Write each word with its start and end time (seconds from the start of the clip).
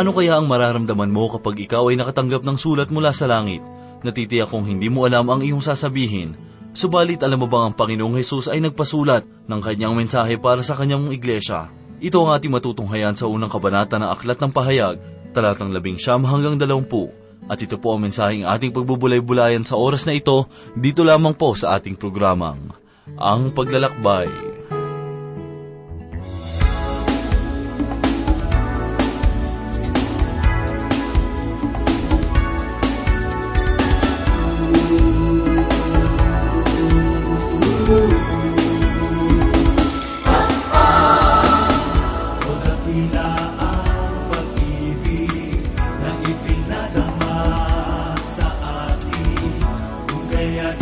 Ano 0.00 0.16
kaya 0.16 0.40
ang 0.40 0.48
mararamdaman 0.48 1.12
mo 1.12 1.28
kapag 1.28 1.60
ikaw 1.68 1.92
ay 1.92 2.00
nakatanggap 2.00 2.40
ng 2.40 2.56
sulat 2.56 2.88
mula 2.88 3.12
sa 3.12 3.28
langit? 3.28 3.60
Natitiyak 4.00 4.48
kung 4.48 4.64
hindi 4.64 4.88
mo 4.88 5.04
alam 5.04 5.28
ang 5.28 5.44
iyong 5.44 5.60
sasabihin. 5.60 6.40
Subalit 6.72 7.20
alam 7.20 7.36
mo 7.36 7.44
bang 7.44 7.68
ang 7.68 7.76
Panginoong 7.76 8.16
Hesus 8.16 8.48
ay 8.48 8.64
nagpasulat 8.64 9.28
ng 9.44 9.60
kanyang 9.60 9.92
mensahe 9.92 10.40
para 10.40 10.64
sa 10.64 10.72
kanyang 10.80 11.12
iglesia? 11.12 11.68
Ito 12.00 12.16
ang 12.24 12.32
ating 12.32 12.48
matutunghayan 12.48 13.12
sa 13.12 13.28
unang 13.28 13.52
kabanata 13.52 14.00
ng 14.00 14.08
Aklat 14.08 14.40
ng 14.40 14.48
Pahayag, 14.56 14.96
talatang 15.36 15.68
labing 15.68 16.00
siyam 16.00 16.24
hanggang 16.24 16.56
dalawampu. 16.56 17.12
At 17.44 17.60
ito 17.60 17.76
po 17.76 17.92
ang 17.92 18.00
mensaheng 18.00 18.48
ating 18.48 18.72
pagbubulay-bulayan 18.72 19.68
sa 19.68 19.76
oras 19.76 20.08
na 20.08 20.16
ito, 20.16 20.48
dito 20.72 21.04
lamang 21.04 21.36
po 21.36 21.52
sa 21.52 21.76
ating 21.76 22.00
programang, 22.00 22.72
Ang 23.20 23.52
Paglalakbay. 23.52 24.49
At 50.42 50.80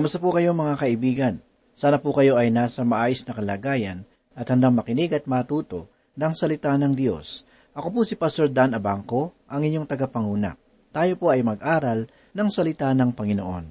Kamusta 0.00 0.16
po 0.16 0.32
kayo 0.32 0.56
mga 0.56 0.80
kaibigan? 0.80 1.34
Sana 1.76 2.00
po 2.00 2.16
kayo 2.16 2.40
ay 2.40 2.48
nasa 2.48 2.88
maayos 2.88 3.20
na 3.28 3.36
kalagayan 3.36 4.08
at 4.32 4.48
handang 4.48 4.72
makinig 4.72 5.12
at 5.12 5.28
matuto 5.28 5.92
ng 6.16 6.32
salita 6.32 6.72
ng 6.72 6.96
Diyos. 6.96 7.44
Ako 7.76 7.92
po 7.92 8.00
si 8.08 8.16
Pastor 8.16 8.48
Dan 8.48 8.72
Abangco, 8.72 9.36
ang 9.44 9.60
inyong 9.60 9.84
tagapanguna. 9.84 10.56
Tayo 10.88 11.20
po 11.20 11.28
ay 11.28 11.44
mag-aral 11.44 12.08
ng 12.32 12.48
salita 12.48 12.88
ng 12.96 13.12
Panginoon. 13.12 13.64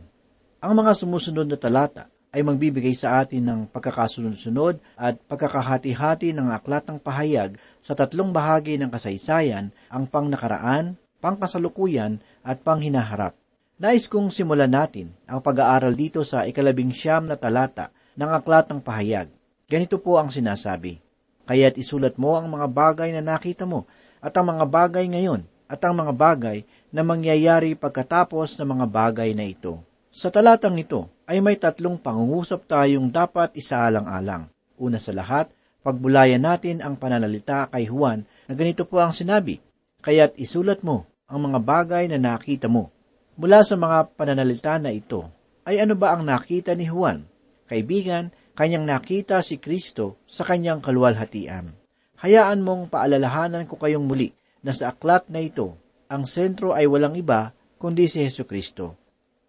Ang 0.61 0.73
mga 0.77 1.01
sumusunod 1.01 1.49
na 1.49 1.57
talata 1.57 2.13
ay 2.29 2.45
magbibigay 2.45 2.93
sa 2.93 3.25
atin 3.25 3.49
ng 3.49 3.59
pagkakasunod-sunod 3.73 4.77
at 5.01 5.17
pagkakahati-hati 5.25 6.29
ng 6.37 6.53
aklat 6.53 6.85
ng 6.93 7.01
pahayag 7.01 7.57
sa 7.81 7.97
tatlong 7.97 8.29
bahagi 8.29 8.77
ng 8.77 8.93
kasaysayan, 8.93 9.73
ang 9.89 10.05
pangnakaraan, 10.05 10.93
pangkasalukuyan 11.25 12.21
at 12.45 12.61
panghinaharap. 12.61 13.33
Nais 13.79 14.11
kong 14.11 14.27
simulan 14.27 14.67
natin 14.67 15.15
ang 15.23 15.39
pag-aaral 15.39 15.95
dito 15.95 16.19
sa 16.27 16.43
ikalabing 16.43 16.91
siyam 16.91 17.23
na 17.23 17.39
talata 17.39 17.95
ng 18.19 18.27
aklat 18.27 18.67
ng 18.67 18.83
pahayag. 18.83 19.31
Ganito 19.71 20.03
po 20.03 20.19
ang 20.19 20.27
sinasabi, 20.27 20.99
Kaya't 21.47 21.79
isulat 21.79 22.19
mo 22.19 22.35
ang 22.35 22.51
mga 22.51 22.67
bagay 22.67 23.15
na 23.15 23.23
nakita 23.23 23.63
mo 23.63 23.87
at 24.19 24.35
ang 24.35 24.51
mga 24.51 24.67
bagay 24.67 25.07
ngayon 25.07 25.47
at 25.71 25.79
ang 25.79 25.95
mga 25.95 26.11
bagay 26.11 26.67
na 26.91 27.07
mangyayari 27.07 27.71
pagkatapos 27.71 28.59
ng 28.59 28.67
mga 28.67 28.85
bagay 28.91 29.31
na 29.31 29.47
ito. 29.47 29.79
Sa 30.11 30.27
talatang 30.27 30.75
ito 30.75 31.07
ay 31.23 31.39
may 31.39 31.55
tatlong 31.55 31.95
pangungusap 31.95 32.67
tayong 32.67 33.07
dapat 33.07 33.55
isaalang-alang. 33.55 34.51
Una 34.75 34.99
sa 34.99 35.15
lahat, 35.15 35.55
pagbulayan 35.87 36.43
natin 36.43 36.83
ang 36.83 36.99
pananalita 36.99 37.71
kay 37.71 37.87
Juan 37.87 38.27
na 38.43 38.59
ganito 38.59 38.83
po 38.83 38.99
ang 38.99 39.15
sinabi, 39.15 39.63
Kaya't 40.03 40.35
isulat 40.35 40.83
mo 40.83 41.07
ang 41.31 41.47
mga 41.47 41.63
bagay 41.63 42.11
na 42.11 42.19
nakita 42.19 42.67
mo. 42.67 42.91
Mula 43.39 43.63
sa 43.63 43.79
mga 43.79 44.19
pananalita 44.19 44.75
na 44.83 44.91
ito, 44.91 45.23
ay 45.63 45.79
ano 45.79 45.95
ba 45.95 46.11
ang 46.11 46.27
nakita 46.27 46.75
ni 46.75 46.83
Juan? 46.83 47.23
Kaibigan, 47.71 48.35
kanyang 48.51 48.83
nakita 48.83 49.39
si 49.39 49.55
Kristo 49.63 50.19
sa 50.27 50.43
kanyang 50.43 50.83
kaluwalhatian. 50.83 51.71
Hayaan 52.19 52.59
mong 52.59 52.91
paalalahanan 52.91 53.63
ko 53.63 53.79
kayong 53.79 54.03
muli 54.03 54.35
na 54.59 54.75
sa 54.75 54.91
aklat 54.91 55.31
na 55.31 55.39
ito, 55.39 55.79
ang 56.11 56.27
sentro 56.27 56.75
ay 56.75 56.83
walang 56.83 57.15
iba 57.15 57.55
kundi 57.79 58.11
si 58.11 58.19
Heso 58.19 58.43
Kristo. 58.43 58.99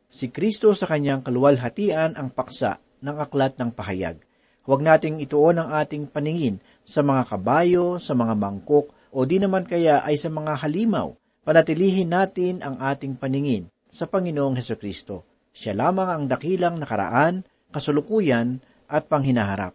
Si 0.06 0.30
Kristo 0.30 0.70
sa 0.70 0.86
kanyang 0.86 1.26
kaluwalhatian 1.26 2.14
ang 2.14 2.30
paksa 2.30 2.78
ng 3.02 3.16
aklat 3.18 3.58
ng 3.58 3.74
pahayag. 3.74 4.22
Huwag 4.70 4.86
nating 4.86 5.18
ituon 5.18 5.58
ang 5.58 5.74
ating 5.74 6.06
paningin 6.06 6.62
sa 6.86 7.02
mga 7.02 7.26
kabayo, 7.26 7.98
sa 7.98 8.14
mga 8.14 8.38
mangkok, 8.38 8.94
o 9.10 9.26
di 9.26 9.42
naman 9.42 9.66
kaya 9.66 10.06
ay 10.06 10.14
sa 10.14 10.30
mga 10.30 10.62
halimaw. 10.62 11.10
Panatilihin 11.42 12.14
natin 12.14 12.62
ang 12.62 12.78
ating 12.78 13.18
paningin 13.18 13.66
sa 13.90 14.06
Panginoong 14.06 14.54
Heso 14.54 14.78
Kristo. 14.78 15.26
Siya 15.50 15.74
lamang 15.74 16.08
ang 16.08 16.24
dakilang 16.30 16.78
nakaraan, 16.78 17.42
kasulukuyan, 17.74 18.62
at 18.86 19.10
panghinaharap. 19.10 19.74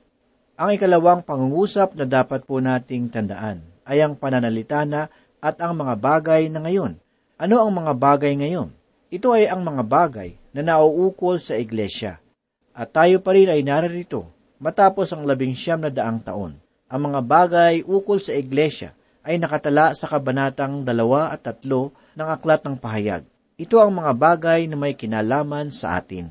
Ang 0.56 0.70
ikalawang 0.80 1.24
pangungusap 1.24 2.00
na 2.00 2.08
dapat 2.08 2.48
po 2.48 2.64
nating 2.64 3.12
tandaan 3.12 3.60
ay 3.84 4.00
ang 4.00 4.16
pananalita 4.16 4.88
na 4.88 5.12
at 5.44 5.60
ang 5.60 5.76
mga 5.76 6.00
bagay 6.00 6.48
na 6.48 6.64
ngayon. 6.64 6.96
Ano 7.36 7.60
ang 7.60 7.72
mga 7.76 7.92
bagay 7.96 8.34
ngayon? 8.40 8.72
Ito 9.12 9.36
ay 9.36 9.52
ang 9.52 9.68
mga 9.68 9.84
bagay 9.84 10.40
na 10.56 10.64
nauukol 10.64 11.44
sa 11.44 11.60
iglesia. 11.60 12.24
At 12.72 12.96
tayo 12.96 13.20
pa 13.20 13.36
rin 13.36 13.52
ay 13.52 13.64
naririto 13.64 14.32
matapos 14.64 15.12
ang 15.12 15.28
labing 15.28 15.56
siyam 15.56 15.84
na 15.84 15.92
daang 15.92 16.24
taon. 16.24 16.56
Ang 16.88 17.02
mga 17.12 17.20
bagay 17.24 17.74
ukol 17.84 18.24
sa 18.24 18.32
iglesia 18.32 18.96
ay 19.28 19.36
nakatala 19.36 19.92
sa 19.92 20.08
kabanatang 20.08 20.88
dalawa 20.88 21.36
at 21.36 21.44
tatlo 21.44 21.92
ng 22.16 22.28
Aklat 22.32 22.64
ng 22.64 22.80
Pahayag. 22.80 23.35
Ito 23.56 23.80
ang 23.80 24.04
mga 24.04 24.12
bagay 24.20 24.68
na 24.68 24.76
may 24.76 25.00
kinalaman 25.00 25.72
sa 25.72 25.96
atin. 25.96 26.28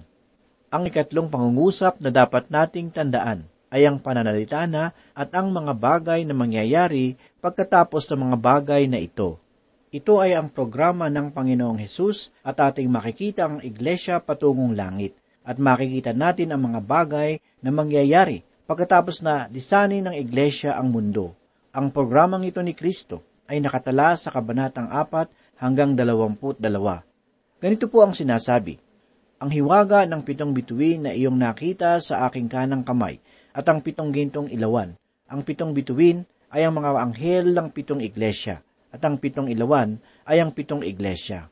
Ang 0.69 0.93
ikatlong 0.93 1.32
pangungusap 1.32 1.97
na 2.05 2.12
dapat 2.12 2.53
nating 2.53 2.93
tandaan 2.93 3.49
ay 3.73 3.88
ang 3.88 3.97
pananalita 3.97 4.69
na 4.69 4.93
at 5.17 5.32
ang 5.32 5.49
mga 5.49 5.73
bagay 5.73 6.21
na 6.29 6.37
mangyayari 6.37 7.17
pagkatapos 7.41 8.12
ng 8.12 8.29
mga 8.29 8.37
bagay 8.37 8.82
na 8.93 9.00
ito. 9.00 9.41
Ito 9.88 10.21
ay 10.21 10.37
ang 10.37 10.53
programa 10.53 11.09
ng 11.09 11.32
Panginoong 11.32 11.81
Hesus 11.81 12.29
at 12.44 12.61
ating 12.61 12.93
makikita 12.93 13.49
ang 13.49 13.65
iglesia 13.65 14.21
patungong 14.21 14.76
langit 14.76 15.17
at 15.49 15.56
makikita 15.56 16.12
natin 16.12 16.53
ang 16.53 16.61
mga 16.61 16.85
bagay 16.85 17.41
na 17.65 17.73
mangyayari 17.73 18.44
pagkatapos 18.69 19.25
na 19.25 19.49
lisanin 19.49 20.12
ng 20.12 20.17
iglesia 20.21 20.76
ang 20.76 20.93
mundo. 20.93 21.32
Ang 21.73 21.88
programang 21.88 22.44
ito 22.44 22.61
ni 22.61 22.76
Kristo 22.76 23.25
ay 23.49 23.65
nakatala 23.65 24.12
sa 24.12 24.29
kabanatang 24.29 24.93
4 24.93 25.56
hanggang 25.56 25.97
22. 25.97 27.13
Ganito 27.62 27.86
po 27.86 28.02
ang 28.02 28.10
sinasabi, 28.10 28.82
Ang 29.38 29.50
hiwaga 29.54 30.02
ng 30.08 30.26
pitong 30.26 30.50
bituin 30.50 31.06
na 31.06 31.12
iyong 31.14 31.38
nakita 31.38 32.00
sa 32.02 32.26
aking 32.26 32.50
kanang 32.50 32.82
kamay 32.82 33.22
at 33.54 33.62
ang 33.70 33.78
pitong 33.78 34.10
gintong 34.10 34.50
ilawan. 34.50 34.98
Ang 35.30 35.46
pitong 35.46 35.70
bituin 35.70 36.26
ay 36.50 36.66
ang 36.66 36.74
mga 36.74 36.90
anghel 36.98 37.54
ng 37.54 37.68
pitong 37.70 38.02
iglesia 38.02 38.62
at 38.90 39.02
ang 39.02 39.18
pitong 39.18 39.50
ilawan 39.50 39.98
ay 40.26 40.42
ang 40.42 40.54
pitong 40.54 40.82
iglesia. 40.82 41.50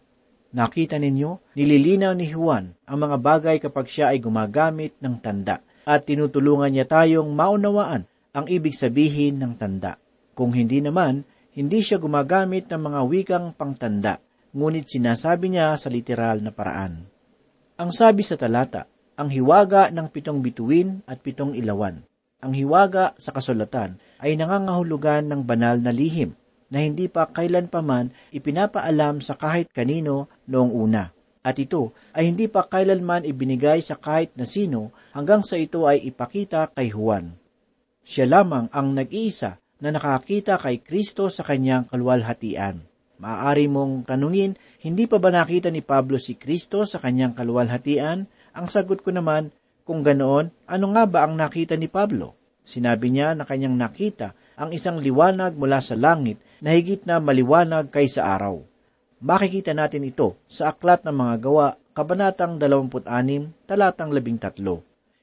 Nakita 0.53 1.01
ninyo, 1.01 1.57
nililinaw 1.57 2.13
ni 2.13 2.29
Juan 2.29 2.77
ang 2.85 2.99
mga 3.01 3.17
bagay 3.19 3.57
kapag 3.59 3.89
siya 3.89 4.13
ay 4.13 4.21
gumagamit 4.21 4.93
ng 5.01 5.17
tanda 5.23 5.65
at 5.89 6.05
tinutulungan 6.07 6.71
niya 6.71 6.87
tayong 6.87 7.33
maunawaan 7.33 8.05
ang 8.37 8.47
ibig 8.53 8.77
sabihin 8.77 9.41
ng 9.41 9.57
tanda. 9.57 9.97
Kung 10.37 10.53
hindi 10.53 10.85
naman, 10.85 11.25
hindi 11.53 11.81
siya 11.85 12.01
gumagamit 12.01 12.69
ng 12.69 12.81
mga 12.81 13.01
wikang 13.05 13.47
pangtanda, 13.57 14.21
ngunit 14.53 14.89
sinasabi 14.89 15.53
niya 15.53 15.77
sa 15.81 15.89
literal 15.89 16.45
na 16.45 16.53
paraan. 16.53 17.09
Ang 17.81 17.91
sabi 17.91 18.21
sa 18.21 18.37
talata, 18.37 18.87
ang 19.17 19.29
hiwaga 19.29 19.93
ng 19.93 20.09
pitong 20.09 20.41
bituin 20.41 21.05
at 21.05 21.21
pitong 21.21 21.57
ilawan. 21.57 22.05
Ang 22.43 22.53
hiwaga 22.57 23.17
sa 23.21 23.33
kasulatan 23.33 24.01
ay 24.21 24.37
nangangahulugan 24.37 25.29
ng 25.29 25.41
banal 25.45 25.79
na 25.81 25.93
lihim 25.93 26.35
na 26.73 26.81
hindi 26.81 27.07
pa 27.07 27.29
kailan 27.29 27.69
paman 27.69 28.11
ipinapaalam 28.33 29.21
sa 29.21 29.37
kahit 29.37 29.69
kanino 29.71 30.33
noong 30.49 30.73
una. 30.73 31.13
At 31.43 31.59
ito 31.59 31.91
ay 32.15 32.31
hindi 32.31 32.47
pa 32.47 32.71
kailanman 32.71 33.27
ibinigay 33.27 33.83
sa 33.83 33.99
kahit 33.99 34.39
na 34.39 34.47
sino 34.47 34.95
hanggang 35.11 35.43
sa 35.43 35.59
ito 35.59 35.91
ay 35.91 36.07
ipakita 36.07 36.71
kay 36.71 36.95
Juan. 36.95 37.35
Siya 38.07 38.31
lamang 38.31 38.71
ang 38.71 38.95
nag-iisa 38.95 39.59
na 39.83 39.91
nakakita 39.91 40.59
kay 40.63 40.79
Kristo 40.83 41.27
sa 41.27 41.43
kanyang 41.43 41.91
kalwalhatian. 41.91 42.87
Maaari 43.23 43.71
mong 43.71 44.11
tanungin, 44.11 44.59
hindi 44.83 45.07
pa 45.07 45.23
ba 45.23 45.31
nakita 45.31 45.71
ni 45.71 45.79
Pablo 45.79 46.19
si 46.19 46.35
Kristo 46.35 46.83
sa 46.83 46.99
kanyang 46.99 47.39
kalwalhatian? 47.39 48.27
Ang 48.51 48.67
sagot 48.67 49.07
ko 49.07 49.15
naman, 49.15 49.55
kung 49.87 50.03
ganoon, 50.03 50.51
ano 50.67 50.87
nga 50.91 51.07
ba 51.07 51.23
ang 51.23 51.39
nakita 51.39 51.79
ni 51.79 51.87
Pablo? 51.87 52.35
Sinabi 52.67 53.15
niya 53.15 53.39
na 53.39 53.47
kanyang 53.47 53.79
nakita 53.79 54.35
ang 54.59 54.75
isang 54.75 54.99
liwanag 54.99 55.55
mula 55.55 55.79
sa 55.79 55.95
langit 55.95 56.43
na 56.59 56.75
higit 56.75 57.07
na 57.07 57.23
maliwanag 57.23 57.95
kaysa 57.95 58.27
araw. 58.27 58.59
Makikita 59.23 59.71
natin 59.71 60.03
ito 60.03 60.35
sa 60.51 60.75
Aklat 60.75 61.07
ng 61.07 61.15
Mga 61.15 61.35
Gawa, 61.47 61.69
Kabanatang 61.95 62.59
26, 62.59 63.71
Talatang 63.71 64.11
13. 64.11 64.59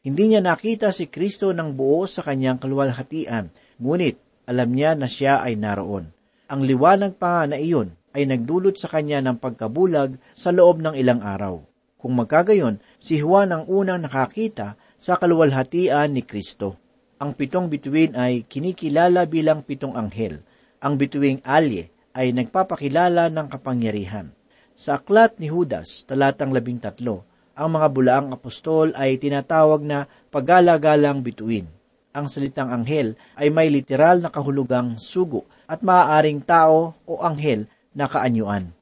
Hindi 0.07 0.23
niya 0.23 0.39
nakita 0.39 0.95
si 0.95 1.11
Kristo 1.11 1.51
ng 1.51 1.75
buo 1.75 2.07
sa 2.07 2.23
kanyang 2.23 2.63
kaluwalhatian, 2.63 3.51
ngunit 3.75 4.15
alam 4.47 4.71
niya 4.71 4.95
na 4.95 5.11
siya 5.11 5.43
ay 5.43 5.59
naroon. 5.59 6.15
Ang 6.49 6.65
liwanag 6.65 7.21
pa 7.21 7.45
na 7.45 7.61
iyon 7.61 7.93
ay 8.09 8.25
nagdulot 8.25 8.73
sa 8.73 8.89
kanya 8.89 9.21
ng 9.21 9.37
pagkabulag 9.37 10.17
sa 10.33 10.49
loob 10.49 10.81
ng 10.81 10.97
ilang 10.97 11.21
araw. 11.21 11.61
Kung 12.01 12.17
magkagayon, 12.17 12.81
si 12.97 13.21
Juan 13.21 13.53
ang 13.53 13.69
unang 13.69 14.01
nakakita 14.01 14.73
sa 14.97 15.21
kaluwalhatian 15.21 16.09
ni 16.09 16.25
Kristo. 16.25 16.73
Ang 17.21 17.37
pitong 17.37 17.69
bituin 17.69 18.17
ay 18.17 18.49
kinikilala 18.49 19.29
bilang 19.29 19.61
pitong 19.61 19.93
anghel. 19.93 20.41
Ang 20.81 20.97
bituing 20.97 21.37
alye 21.45 21.93
ay 22.17 22.33
nagpapakilala 22.33 23.29
ng 23.29 23.45
kapangyarihan. 23.45 24.33
Sa 24.73 24.97
aklat 24.97 25.37
ni 25.37 25.53
Judas, 25.53 26.01
talatang 26.09 26.49
labing 26.49 26.81
tatlo, 26.81 27.29
ang 27.53 27.77
mga 27.77 27.87
bulaang 27.93 28.29
apostol 28.33 28.89
ay 28.97 29.21
tinatawag 29.21 29.85
na 29.85 30.09
pagalagalang 30.33 31.21
bituin. 31.21 31.69
Ang 32.09 32.25
salitang 32.25 32.73
anghel 32.73 33.13
ay 33.37 33.53
may 33.53 33.69
literal 33.69 34.17
na 34.17 34.33
kahulugang 34.33 34.97
sugo 34.97 35.45
at 35.69 35.85
maaaring 35.85 36.41
tao 36.41 36.97
o 37.05 37.21
anghel 37.21 37.69
na 37.93 38.09
kaanyuan. 38.09 38.73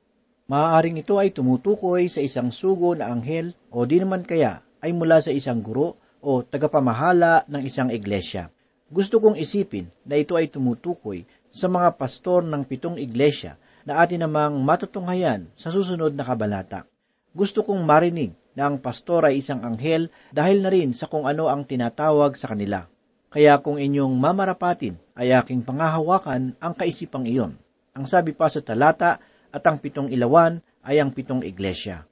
Maaaring 0.47 1.03
ito 1.03 1.19
ay 1.19 1.35
tumutukoy 1.35 2.07
sa 2.07 2.23
isang 2.23 2.47
sugo 2.55 2.95
na 2.95 3.11
anghel 3.11 3.51
o 3.67 3.83
di 3.83 3.99
naman 3.99 4.23
kaya 4.23 4.63
ay 4.79 4.95
mula 4.95 5.19
sa 5.19 5.35
isang 5.35 5.59
guro 5.59 5.99
o 6.23 6.39
tagapamahala 6.39 7.43
ng 7.51 7.61
isang 7.67 7.91
iglesia. 7.91 8.47
Gusto 8.87 9.19
kong 9.19 9.35
isipin 9.35 9.91
na 10.07 10.15
ito 10.15 10.39
ay 10.39 10.47
tumutukoy 10.47 11.27
sa 11.51 11.67
mga 11.67 11.99
pastor 11.99 12.47
ng 12.47 12.63
pitong 12.63 12.95
iglesia 12.95 13.59
na 13.83 13.99
atin 13.99 14.23
namang 14.23 14.55
matutunghayan 14.63 15.51
sa 15.51 15.67
susunod 15.67 16.15
na 16.15 16.23
kabanata. 16.23 16.87
Gusto 17.35 17.67
kong 17.67 17.83
marinig 17.83 18.31
na 18.55 18.71
ang 18.71 18.79
pastor 18.79 19.27
ay 19.27 19.43
isang 19.43 19.59
anghel 19.67 20.07
dahil 20.31 20.63
na 20.63 20.71
rin 20.71 20.95
sa 20.95 21.11
kung 21.11 21.27
ano 21.27 21.51
ang 21.51 21.67
tinatawag 21.67 22.39
sa 22.39 22.55
kanila. 22.55 22.87
Kaya 23.37 23.61
kung 23.61 23.77
inyong 23.77 24.17
mamarapatin 24.17 24.97
ay 25.13 25.29
aking 25.29 25.61
pangahawakan 25.61 26.57
ang 26.57 26.73
kaisipang 26.73 27.21
iyon. 27.29 27.53
Ang 27.93 28.09
sabi 28.09 28.33
pa 28.33 28.49
sa 28.49 28.65
talata 28.65 29.21
at 29.53 29.61
ang 29.61 29.77
pitong 29.77 30.09
ilawan 30.09 30.57
ay 30.81 30.97
ang 30.97 31.13
pitong 31.13 31.45
iglesia. 31.45 32.09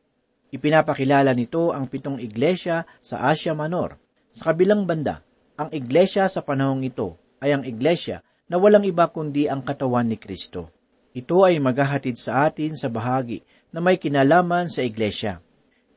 Ipinapakilala 0.54 1.34
nito 1.34 1.74
ang 1.74 1.90
pitong 1.90 2.22
iglesia 2.22 2.86
sa 3.02 3.26
Asia 3.26 3.58
Minor. 3.58 3.98
Sa 4.30 4.54
kabilang 4.54 4.86
banda, 4.86 5.26
ang 5.58 5.74
iglesia 5.74 6.30
sa 6.30 6.46
panahong 6.46 6.86
ito 6.86 7.18
ay 7.42 7.58
ang 7.58 7.66
iglesia 7.66 8.22
na 8.46 8.62
walang 8.62 8.86
iba 8.86 9.10
kundi 9.10 9.50
ang 9.50 9.66
katawan 9.66 10.06
ni 10.06 10.22
Kristo. 10.22 10.70
Ito 11.18 11.42
ay 11.42 11.58
maghahatid 11.58 12.22
sa 12.22 12.46
atin 12.46 12.78
sa 12.78 12.86
bahagi 12.86 13.42
na 13.74 13.82
may 13.82 13.98
kinalaman 13.98 14.70
sa 14.70 14.86
iglesia. 14.86 15.42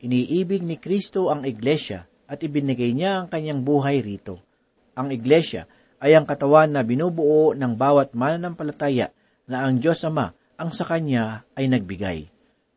Iniibig 0.00 0.64
ni 0.64 0.80
Kristo 0.80 1.28
ang 1.28 1.44
iglesia 1.44 2.08
at 2.25 2.40
ibinigay 2.40 2.97
niya 2.97 3.20
ang 3.20 3.28
kanyang 3.28 3.61
buhay 3.61 4.00
rito. 4.00 4.48
Ang 4.99 5.14
iglesia 5.14 5.71
ay 6.02 6.19
ang 6.19 6.26
katawan 6.26 6.75
na 6.75 6.83
binubuo 6.83 7.55
ng 7.55 7.78
bawat 7.78 8.19
mananampalataya 8.19 9.14
na 9.47 9.62
ang 9.62 9.78
Diyos 9.78 10.02
Ama 10.02 10.35
ang 10.59 10.75
sa 10.75 10.83
kanya 10.83 11.47
ay 11.55 11.71
nagbigay. 11.71 12.26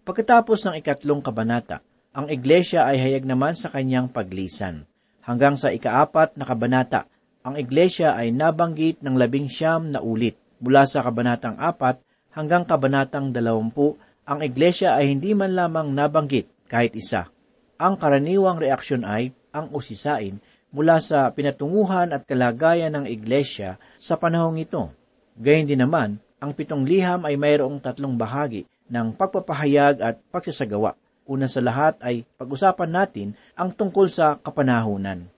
Pagkatapos 0.06 0.62
ng 0.70 0.78
ikatlong 0.78 1.26
kabanata, 1.26 1.82
ang 2.14 2.30
iglesia 2.30 2.86
ay 2.86 3.02
hayag 3.02 3.26
naman 3.26 3.58
sa 3.58 3.74
kanyang 3.74 4.06
paglisan. 4.06 4.86
Hanggang 5.26 5.58
sa 5.58 5.74
ikaapat 5.74 6.38
na 6.38 6.46
kabanata, 6.46 7.10
ang 7.42 7.58
iglesia 7.58 8.14
ay 8.14 8.30
nabanggit 8.30 9.02
ng 9.02 9.18
labing 9.18 9.50
siyam 9.50 9.90
na 9.90 9.98
ulit. 9.98 10.38
Mula 10.62 10.86
sa 10.86 11.02
kabanatang 11.02 11.58
apat 11.58 12.06
hanggang 12.38 12.70
kabanatang 12.70 13.34
dalawampu, 13.34 13.98
ang 14.30 14.46
iglesia 14.46 14.94
ay 14.94 15.10
hindi 15.10 15.34
man 15.34 15.58
lamang 15.58 15.90
nabanggit 15.90 16.70
kahit 16.70 16.94
isa. 16.94 17.34
Ang 17.82 17.98
karaniwang 17.98 18.62
reaksyon 18.62 19.02
ay 19.02 19.34
ang 19.50 19.74
usisain 19.74 20.38
mula 20.72 21.04
sa 21.04 21.28
pinatunguhan 21.36 22.16
at 22.16 22.24
kalagayan 22.24 22.96
ng 22.96 23.06
iglesia 23.08 23.76
sa 24.00 24.16
panahong 24.16 24.60
ito. 24.64 24.92
Gayun 25.36 25.68
din 25.68 25.84
naman, 25.84 26.20
ang 26.42 26.56
pitong 26.56 26.88
liham 26.88 27.28
ay 27.28 27.38
mayroong 27.38 27.78
tatlong 27.84 28.18
bahagi 28.18 28.66
ng 28.90 29.14
pagpapahayag 29.16 30.02
at 30.02 30.16
pagsasagawa. 30.34 30.98
Una 31.30 31.46
sa 31.46 31.62
lahat 31.62 32.02
ay 32.02 32.26
pag-usapan 32.36 32.92
natin 32.92 33.28
ang 33.54 33.72
tungkol 33.72 34.10
sa 34.10 34.42
kapanahunan. 34.42 35.30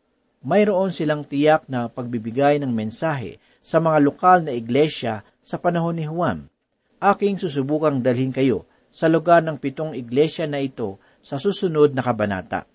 Mayroon 0.44 0.96
silang 0.96 1.28
tiyak 1.28 1.68
na 1.68 1.92
pagbibigay 1.92 2.58
ng 2.64 2.72
mensahe 2.72 3.38
sa 3.64 3.80
mga 3.80 4.00
lokal 4.04 4.44
na 4.44 4.52
iglesia 4.56 5.24
sa 5.44 5.60
panahon 5.60 5.96
ni 6.00 6.08
Juan. 6.08 6.48
Aking 7.04 7.36
susubukang 7.36 8.00
dalhin 8.00 8.32
kayo 8.32 8.64
sa 8.92 9.08
lugar 9.12 9.44
ng 9.44 9.60
pitong 9.60 9.96
iglesia 9.96 10.48
na 10.48 10.60
ito 10.64 11.00
sa 11.24 11.40
susunod 11.40 11.96
na 11.96 12.04
kabanata. 12.04 12.68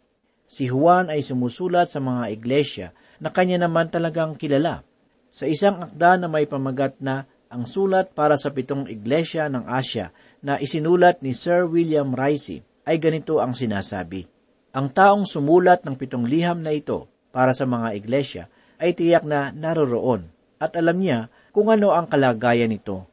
Si 0.48 0.64
Juan 0.64 1.12
ay 1.12 1.20
sumusulat 1.20 1.92
sa 1.92 2.00
mga 2.00 2.32
iglesia 2.32 2.88
na 3.20 3.28
kanya 3.28 3.68
naman 3.68 3.92
talagang 3.92 4.32
kilala. 4.40 4.80
Sa 5.28 5.44
isang 5.44 5.84
akda 5.84 6.16
na 6.16 6.26
may 6.26 6.48
pamagat 6.48 6.96
na 7.04 7.28
ang 7.52 7.68
sulat 7.68 8.16
para 8.16 8.40
sa 8.40 8.48
pitong 8.48 8.88
iglesia 8.88 9.44
ng 9.52 9.68
Asya 9.68 10.08
na 10.40 10.56
isinulat 10.56 11.20
ni 11.20 11.36
Sir 11.36 11.68
William 11.68 12.16
Ricey 12.16 12.64
ay 12.88 12.96
ganito 12.96 13.44
ang 13.44 13.52
sinasabi. 13.52 14.24
Ang 14.72 14.88
taong 14.88 15.28
sumulat 15.28 15.84
ng 15.84 16.00
pitong 16.00 16.24
liham 16.24 16.64
na 16.64 16.72
ito 16.72 17.08
para 17.28 17.52
sa 17.52 17.68
mga 17.68 17.92
iglesia 17.92 18.44
ay 18.80 18.96
tiyak 18.96 19.28
na 19.28 19.52
naroroon 19.52 20.32
at 20.56 20.72
alam 20.80 20.96
niya 20.96 21.28
kung 21.52 21.68
ano 21.68 21.92
ang 21.92 22.08
kalagayan 22.08 22.72
nito. 22.72 23.04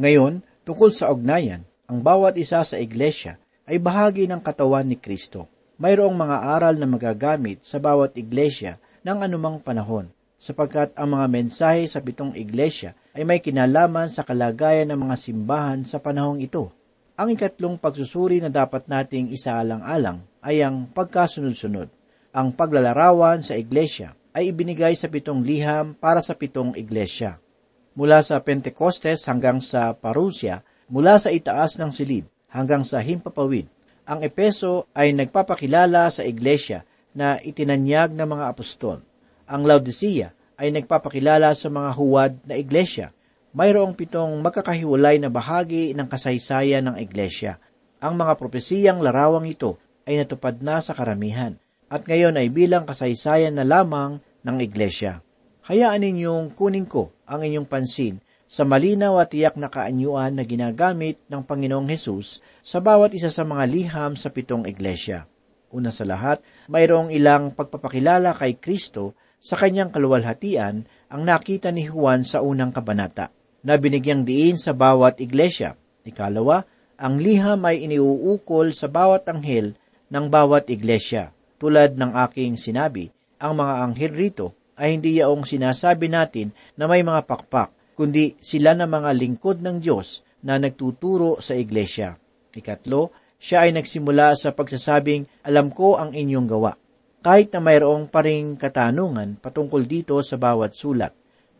Ngayon, 0.00 0.40
tungkol 0.64 0.90
sa 0.94 1.12
ugnayan, 1.12 1.68
ang 1.84 2.00
bawat 2.00 2.36
isa 2.40 2.64
sa 2.64 2.76
iglesia 2.80 3.36
ay 3.68 3.76
bahagi 3.76 4.24
ng 4.24 4.40
katawan 4.40 4.88
ni 4.88 4.96
Kristo. 4.96 5.57
Mayroong 5.78 6.18
mga 6.18 6.58
aral 6.58 6.74
na 6.74 6.90
magagamit 6.90 7.62
sa 7.62 7.78
bawat 7.78 8.18
iglesia 8.18 8.82
ng 9.06 9.22
anumang 9.22 9.62
panahon, 9.62 10.10
sapagkat 10.34 10.90
ang 10.98 11.14
mga 11.14 11.26
mensahe 11.30 11.86
sa 11.86 12.02
pitong 12.02 12.34
iglesia 12.34 12.98
ay 13.14 13.22
may 13.22 13.38
kinalaman 13.38 14.10
sa 14.10 14.26
kalagayan 14.26 14.90
ng 14.90 15.06
mga 15.06 15.14
simbahan 15.14 15.86
sa 15.86 16.02
panahong 16.02 16.42
ito. 16.42 16.74
Ang 17.14 17.38
ikatlong 17.38 17.78
pagsusuri 17.78 18.42
na 18.42 18.50
dapat 18.50 18.90
nating 18.90 19.30
isaalang-alang 19.30 20.26
ay 20.42 20.66
ang 20.66 20.90
pagkasunod-sunod. 20.90 21.86
Ang 22.34 22.58
paglalarawan 22.58 23.46
sa 23.46 23.54
iglesia 23.54 24.18
ay 24.34 24.50
ibinigay 24.50 24.98
sa 24.98 25.06
pitong 25.06 25.46
liham 25.46 25.94
para 25.94 26.18
sa 26.18 26.34
pitong 26.34 26.74
iglesia. 26.74 27.38
Mula 27.94 28.26
sa 28.26 28.42
Pentecostes 28.42 29.22
hanggang 29.30 29.62
sa 29.62 29.94
Parousia, 29.94 30.66
mula 30.90 31.22
sa 31.22 31.30
itaas 31.30 31.78
ng 31.78 31.94
silid 31.94 32.26
hanggang 32.50 32.82
sa 32.82 32.98
himpapawid, 32.98 33.70
ang 34.08 34.24
Epeso 34.24 34.88
ay 34.96 35.12
nagpapakilala 35.12 36.08
sa 36.08 36.24
iglesia 36.24 36.88
na 37.12 37.36
itinanyag 37.36 38.16
ng 38.16 38.24
mga 38.24 38.44
apostol. 38.48 39.04
Ang 39.44 39.68
Laodicea 39.68 40.32
ay 40.56 40.72
nagpapakilala 40.72 41.52
sa 41.52 41.68
mga 41.68 41.90
huwad 41.92 42.32
na 42.48 42.56
iglesia. 42.56 43.12
Mayroong 43.52 43.92
pitong 43.92 44.40
magkakahiwalay 44.40 45.20
na 45.20 45.28
bahagi 45.28 45.92
ng 45.92 46.08
kasaysayan 46.08 46.88
ng 46.88 46.96
iglesia. 47.04 47.60
Ang 48.00 48.16
mga 48.16 48.40
propesiyang 48.40 49.04
larawang 49.04 49.44
ito 49.44 49.76
ay 50.08 50.16
natupad 50.24 50.56
na 50.64 50.80
sa 50.80 50.96
karamihan 50.96 51.60
at 51.92 52.08
ngayon 52.08 52.40
ay 52.40 52.48
bilang 52.48 52.88
kasaysayan 52.88 53.60
na 53.60 53.64
lamang 53.64 54.24
ng 54.40 54.56
iglesia. 54.64 55.20
Hayaan 55.68 56.00
ninyong 56.00 56.56
kunin 56.56 56.88
ko 56.88 57.12
ang 57.28 57.44
inyong 57.44 57.68
pansin 57.68 58.24
sa 58.48 58.64
malinaw 58.64 59.20
at 59.20 59.36
tiyak 59.36 59.60
na 59.60 59.68
kaanyuan 59.68 60.32
na 60.32 60.42
ginagamit 60.48 61.20
ng 61.28 61.44
Panginoong 61.44 61.84
Hesus 61.92 62.40
sa 62.64 62.80
bawat 62.80 63.12
isa 63.12 63.28
sa 63.28 63.44
mga 63.44 63.64
liham 63.68 64.12
sa 64.16 64.32
pitong 64.32 64.64
iglesia. 64.64 65.28
Una 65.68 65.92
sa 65.92 66.08
lahat, 66.08 66.40
mayroong 66.72 67.12
ilang 67.12 67.52
pagpapakilala 67.52 68.32
kay 68.40 68.56
Kristo 68.56 69.12
sa 69.36 69.60
kanyang 69.60 69.92
kaluwalhatian 69.92 70.88
ang 71.12 71.22
nakita 71.28 71.68
ni 71.68 71.84
Juan 71.84 72.24
sa 72.24 72.40
unang 72.40 72.72
kabanata, 72.72 73.28
na 73.60 73.76
binigyang 73.76 74.24
diin 74.24 74.56
sa 74.56 74.72
bawat 74.72 75.20
iglesia. 75.20 75.76
Ikalawa, 76.08 76.64
ang 76.96 77.20
liham 77.20 77.62
ay 77.68 77.84
iniuukol 77.84 78.72
sa 78.72 78.88
bawat 78.88 79.28
anghel 79.28 79.76
ng 80.08 80.26
bawat 80.32 80.72
iglesia. 80.72 81.36
Tulad 81.60 82.00
ng 82.00 82.16
aking 82.26 82.56
sinabi, 82.56 83.12
ang 83.36 83.60
mga 83.60 83.74
anghel 83.84 84.12
rito 84.16 84.46
ay 84.78 84.96
hindi 84.96 85.20
yaong 85.20 85.44
sinasabi 85.44 86.08
natin 86.08 86.50
na 86.80 86.88
may 86.88 87.04
mga 87.04 87.28
pakpak, 87.28 87.70
kundi 87.98 88.38
sila 88.38 88.78
na 88.78 88.86
mga 88.86 89.10
lingkod 89.10 89.58
ng 89.58 89.82
Diyos 89.82 90.22
na 90.46 90.54
nagtuturo 90.54 91.42
sa 91.42 91.58
iglesia. 91.58 92.14
Ikatlo, 92.54 93.10
siya 93.42 93.66
ay 93.66 93.74
nagsimula 93.74 94.38
sa 94.38 94.54
pagsasabing, 94.54 95.26
alam 95.42 95.74
ko 95.74 95.98
ang 95.98 96.14
inyong 96.14 96.46
gawa. 96.46 96.78
Kahit 97.18 97.50
na 97.50 97.58
mayroong 97.58 98.06
paring 98.06 98.54
katanungan 98.54 99.42
patungkol 99.42 99.82
dito 99.82 100.14
sa 100.22 100.38
bawat 100.38 100.78
sulat. 100.78 101.10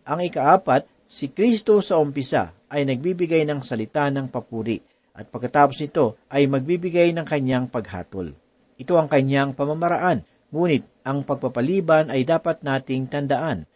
Ang 0.07 0.31
ikaapat, 0.31 0.87
si 1.11 1.35
Kristo 1.35 1.83
sa 1.83 1.99
umpisa 1.99 2.55
ay 2.71 2.87
nagbibigay 2.87 3.43
ng 3.43 3.59
salita 3.67 4.07
ng 4.07 4.31
papuri 4.31 4.79
at 5.19 5.27
pagkatapos 5.27 5.83
nito 5.83 6.23
ay 6.31 6.47
magbibigay 6.47 7.11
ng 7.19 7.27
kanyang 7.27 7.67
paghatol. 7.67 8.31
Ito 8.79 8.95
ang 8.95 9.11
kanyang 9.11 9.59
pamamaraan, 9.59 10.23
ngunit 10.55 10.87
ang 11.03 11.27
pagpapaliban 11.27 12.15
ay 12.15 12.23
dapat 12.23 12.63
nating 12.63 13.11
tandaan 13.11 13.67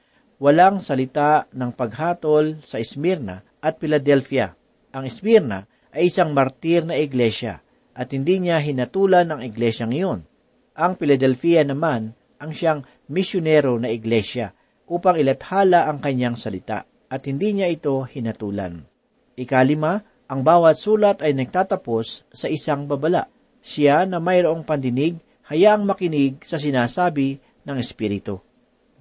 walang 0.43 0.83
salita 0.83 1.47
ng 1.55 1.71
paghatol 1.71 2.59
sa 2.67 2.83
Smyrna 2.83 3.47
at 3.63 3.79
Philadelphia. 3.79 4.51
Ang 4.91 5.07
Smyrna 5.07 5.71
ay 5.95 6.11
isang 6.11 6.35
martir 6.35 6.83
na 6.83 6.99
iglesia 6.99 7.63
at 7.95 8.11
hindi 8.11 8.43
niya 8.43 8.59
hinatulan 8.59 9.31
ang 9.31 9.39
iglesyang 9.47 9.95
iyon. 9.95 10.27
Ang 10.75 10.99
Philadelphia 10.99 11.63
naman 11.63 12.19
ang 12.43 12.51
siyang 12.51 12.83
misyonero 13.07 13.79
na 13.79 13.95
iglesia 13.95 14.51
upang 14.91 15.15
ilathala 15.15 15.87
ang 15.87 16.03
kanyang 16.03 16.35
salita 16.35 16.91
at 17.07 17.23
hindi 17.31 17.55
niya 17.55 17.71
ito 17.71 18.03
hinatulan. 18.03 18.83
Ikalima, 19.39 20.03
ang 20.27 20.43
bawat 20.43 20.75
sulat 20.75 21.23
ay 21.23 21.39
nagtatapos 21.39 22.27
sa 22.35 22.51
isang 22.51 22.91
babala. 22.91 23.31
Siya 23.63 24.11
na 24.11 24.19
mayroong 24.19 24.67
pandinig, 24.67 25.23
hayaang 25.47 25.87
makinig 25.87 26.43
sa 26.43 26.59
sinasabi 26.59 27.39
ng 27.63 27.77
Espiritu. 27.79 28.52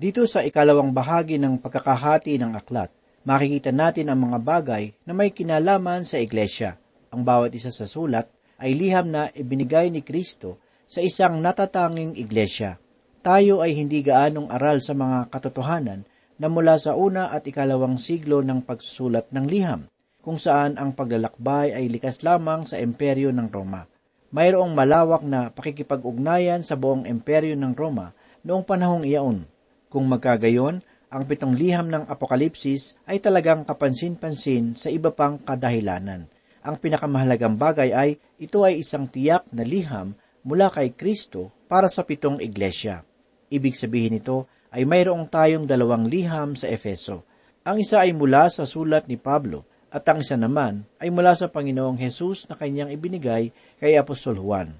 Dito 0.02 0.26
sa 0.26 0.42
ikalawang 0.42 0.98
bahagi 0.98 1.38
ng 1.38 1.62
pagkakahati 1.62 2.34
ng 2.42 2.58
aklat, 2.58 2.90
makikita 3.22 3.70
natin 3.70 4.10
ang 4.10 4.18
mga 4.26 4.42
bagay 4.42 4.98
na 5.06 5.14
may 5.14 5.30
kinalaman 5.30 6.02
sa 6.10 6.18
iglesia. 6.18 6.82
Ang 7.14 7.22
bawat 7.22 7.54
isa 7.54 7.70
sa 7.70 7.86
sulat 7.86 8.26
ay 8.58 8.74
liham 8.74 9.14
na 9.14 9.30
ibinigay 9.30 9.94
ni 9.94 10.02
Kristo 10.02 10.58
sa 10.90 11.06
isang 11.06 11.38
natatanging 11.38 12.18
iglesia. 12.18 12.82
Tayo 13.22 13.62
ay 13.62 13.78
hindi 13.78 14.02
gaanong 14.02 14.50
aral 14.50 14.82
sa 14.82 14.98
mga 14.98 15.30
katotohanan 15.30 16.02
na 16.42 16.50
mula 16.50 16.82
sa 16.82 16.98
una 16.98 17.30
at 17.30 17.46
ikalawang 17.46 18.02
siglo 18.02 18.42
ng 18.42 18.66
pagsusulat 18.66 19.30
ng 19.30 19.46
liham, 19.46 19.86
kung 20.26 20.42
saan 20.42 20.82
ang 20.82 20.98
paglalakbay 20.98 21.78
ay 21.78 21.94
likas 21.94 22.26
lamang 22.26 22.66
sa 22.66 22.82
emperyo 22.82 23.30
ng 23.30 23.54
Roma. 23.54 23.86
Mayroong 24.34 24.74
malawak 24.74 25.22
na 25.22 25.54
pakikipag-ugnayan 25.54 26.66
sa 26.66 26.74
buong 26.74 27.06
emperyo 27.06 27.54
ng 27.54 27.78
Roma 27.78 28.18
noong 28.42 28.66
panahong 28.66 29.06
iyaon. 29.06 29.46
Kung 29.92 30.08
magkagayon, 30.08 30.80
ang 31.12 31.24
pitong 31.28 31.60
liham 31.60 31.92
ng 31.92 32.08
Apokalipsis 32.08 32.96
ay 33.04 33.20
talagang 33.20 33.68
kapansin-pansin 33.68 34.80
sa 34.80 34.88
iba 34.88 35.12
pang 35.12 35.36
kadahilanan. 35.36 36.32
Ang 36.64 36.76
pinakamahalagang 36.80 37.60
bagay 37.60 37.92
ay 37.92 38.16
ito 38.40 38.64
ay 38.64 38.80
isang 38.80 39.12
tiyak 39.12 39.44
na 39.52 39.68
liham 39.68 40.16
mula 40.48 40.72
kay 40.72 40.96
Kristo 40.96 41.52
para 41.68 41.92
sa 41.92 42.08
pitong 42.08 42.40
iglesia. 42.40 43.04
Ibig 43.52 43.76
sabihin 43.76 44.16
nito 44.16 44.48
ay 44.72 44.88
mayroong 44.88 45.28
tayong 45.28 45.68
dalawang 45.68 46.08
liham 46.08 46.56
sa 46.56 46.72
Efeso. 46.72 47.28
Ang 47.68 47.84
isa 47.84 48.08
ay 48.08 48.16
mula 48.16 48.48
sa 48.48 48.64
sulat 48.64 49.12
ni 49.12 49.20
Pablo 49.20 49.68
at 49.92 50.08
ang 50.08 50.24
isa 50.24 50.40
naman 50.40 50.88
ay 51.04 51.12
mula 51.12 51.36
sa 51.36 51.52
Panginoong 51.52 52.00
Hesus 52.00 52.48
na 52.48 52.56
kanyang 52.56 52.96
ibinigay 52.96 53.52
kay 53.84 54.00
Apostol 54.00 54.40
Juan. 54.40 54.72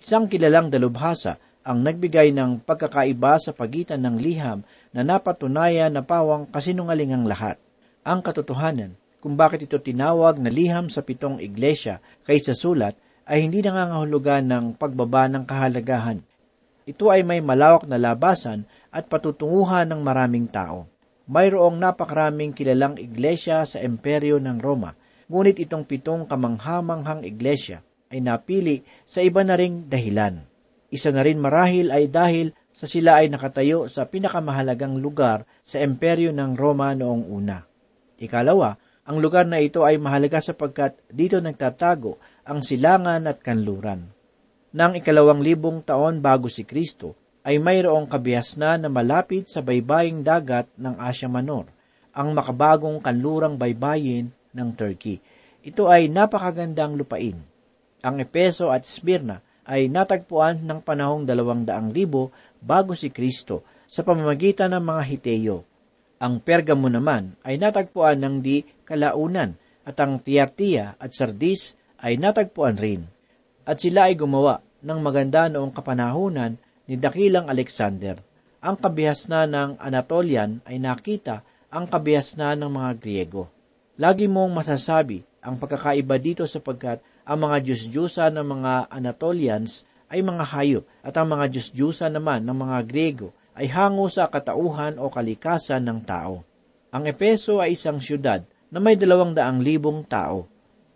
Isang 0.00 0.32
kilalang 0.32 0.72
dalubhasa 0.72 1.36
ang 1.66 1.82
nagbigay 1.82 2.30
ng 2.30 2.62
pagkakaiba 2.62 3.42
sa 3.42 3.50
pagitan 3.50 3.98
ng 4.06 4.22
liham 4.22 4.62
na 4.94 5.02
napatunayan 5.02 5.90
na 5.90 6.06
pawang 6.06 6.46
kasinungalingang 6.46 7.26
lahat. 7.26 7.58
Ang 8.06 8.22
katotohanan 8.22 8.94
kung 9.18 9.34
bakit 9.34 9.66
ito 9.66 9.82
tinawag 9.82 10.38
na 10.38 10.46
liham 10.46 10.86
sa 10.86 11.02
pitong 11.02 11.42
iglesia 11.42 11.98
kaysa 12.22 12.54
sulat 12.54 12.94
ay 13.26 13.42
hindi 13.42 13.66
nangangahulugan 13.66 14.46
ng 14.46 14.64
pagbaba 14.78 15.26
ng 15.26 15.42
kahalagahan. 15.42 16.22
Ito 16.86 17.10
ay 17.10 17.26
may 17.26 17.42
malawak 17.42 17.82
na 17.90 17.98
labasan 17.98 18.62
at 18.94 19.10
patutunguhan 19.10 19.90
ng 19.90 20.06
maraming 20.06 20.46
tao. 20.46 20.86
Mayroong 21.26 21.82
napakaraming 21.82 22.54
kilalang 22.54 22.94
iglesia 23.02 23.66
sa 23.66 23.82
imperyo 23.82 24.38
ng 24.38 24.62
Roma, 24.62 24.94
ngunit 25.26 25.58
itong 25.58 25.82
pitong 25.82 26.30
kamanghamanghang 26.30 27.26
iglesia 27.26 27.82
ay 28.14 28.22
napili 28.22 28.86
sa 29.02 29.18
iba 29.26 29.42
na 29.42 29.58
ring 29.58 29.90
dahilan. 29.90 30.45
Isa 30.90 31.10
na 31.10 31.26
rin 31.26 31.42
marahil 31.42 31.90
ay 31.90 32.06
dahil 32.06 32.54
sa 32.76 32.86
sila 32.86 33.24
ay 33.24 33.32
nakatayo 33.32 33.88
sa 33.88 34.06
pinakamahalagang 34.06 35.00
lugar 35.00 35.48
sa 35.64 35.80
imperyo 35.80 36.30
ng 36.30 36.54
Roma 36.54 36.92
noong 36.92 37.24
una. 37.26 37.64
Ikalawa, 38.20 38.76
ang 39.06 39.22
lugar 39.22 39.46
na 39.46 39.62
ito 39.62 39.86
ay 39.86 40.02
mahalaga 40.02 40.42
sapagkat 40.42 40.98
dito 41.08 41.38
nagtatago 41.38 42.18
ang 42.42 42.60
silangan 42.62 43.26
at 43.30 43.38
kanluran. 43.42 44.10
Nang 44.76 44.92
ikalawang 44.98 45.40
libong 45.40 45.80
taon 45.86 46.20
bago 46.20 46.50
si 46.50 46.66
Kristo, 46.66 47.14
ay 47.46 47.62
mayroong 47.62 48.10
kabihasna 48.10 48.74
na 48.74 48.90
malapit 48.90 49.46
sa 49.46 49.62
baybaying 49.62 50.26
dagat 50.26 50.66
ng 50.74 50.98
Asya 50.98 51.30
Manor, 51.30 51.70
ang 52.10 52.34
makabagong 52.34 52.98
kanlurang 52.98 53.54
baybayin 53.54 54.34
ng 54.50 54.68
Turkey. 54.74 55.22
Ito 55.62 55.86
ay 55.86 56.10
napakagandang 56.10 56.98
lupain. 56.98 57.38
Ang 58.02 58.16
Epeso 58.18 58.74
at 58.74 58.82
Smyrna 58.82 59.45
ay 59.66 59.90
natagpuan 59.90 60.62
ng 60.62 60.80
panahong 60.80 61.26
dalawang 61.26 61.66
daang 61.66 61.90
libo 61.90 62.30
bago 62.62 62.94
si 62.94 63.10
Kristo 63.10 63.66
sa 63.90 64.06
pamamagitan 64.06 64.72
ng 64.74 64.82
mga 64.82 65.02
Hiteyo. 65.02 65.58
Ang 66.22 66.40
Pergamo 66.40 66.88
naman 66.88 67.36
ay 67.44 67.60
natagpuan 67.60 68.22
ng 68.22 68.34
di 68.40 68.64
kalaunan 68.86 69.58
at 69.84 69.98
ang 70.00 70.22
Tiartia 70.22 70.96
at 70.96 71.12
Sardis 71.12 71.76
ay 72.00 72.16
natagpuan 72.16 72.78
rin. 72.78 73.04
At 73.66 73.82
sila 73.82 74.08
ay 74.08 74.14
gumawa 74.14 74.62
ng 74.80 74.98
maganda 75.02 75.50
noong 75.50 75.74
kapanahunan 75.74 76.56
ni 76.86 76.94
Dakilang 76.94 77.50
Alexander. 77.50 78.22
Ang 78.62 78.78
kabihasnan 78.78 79.50
ng 79.50 79.70
Anatolian 79.82 80.62
ay 80.64 80.78
nakita 80.78 81.42
ang 81.70 81.90
kabihasnan 81.90 82.62
ng 82.62 82.70
mga 82.70 82.90
Griego. 83.02 83.50
Lagi 83.98 84.30
mong 84.30 84.62
masasabi 84.62 85.26
ang 85.42 85.58
pagkakaiba 85.58 86.18
dito 86.18 86.42
sapagkat 86.46 87.02
ang 87.26 87.38
mga 87.42 87.56
Diyos-Diyosa 87.66 88.30
ng 88.30 88.46
mga 88.46 88.72
Anatolians 88.86 89.82
ay 90.06 90.22
mga 90.22 90.46
hayop 90.46 90.84
at 91.02 91.18
ang 91.18 91.34
mga 91.34 91.50
Diyos-Diyosa 91.50 92.06
naman 92.06 92.46
ng 92.46 92.54
mga 92.54 92.78
Griego 92.86 93.34
ay 93.58 93.66
hango 93.66 94.06
sa 94.06 94.30
katauhan 94.30 95.02
o 95.02 95.10
kalikasan 95.10 95.82
ng 95.82 96.06
tao. 96.06 96.46
Ang 96.94 97.10
Epeso 97.10 97.58
ay 97.58 97.74
isang 97.74 97.98
syudad 97.98 98.46
na 98.70 98.78
may 98.78 98.94
dalawang 98.94 99.34
daang 99.34 99.58
libong 99.58 100.06
tao. 100.06 100.46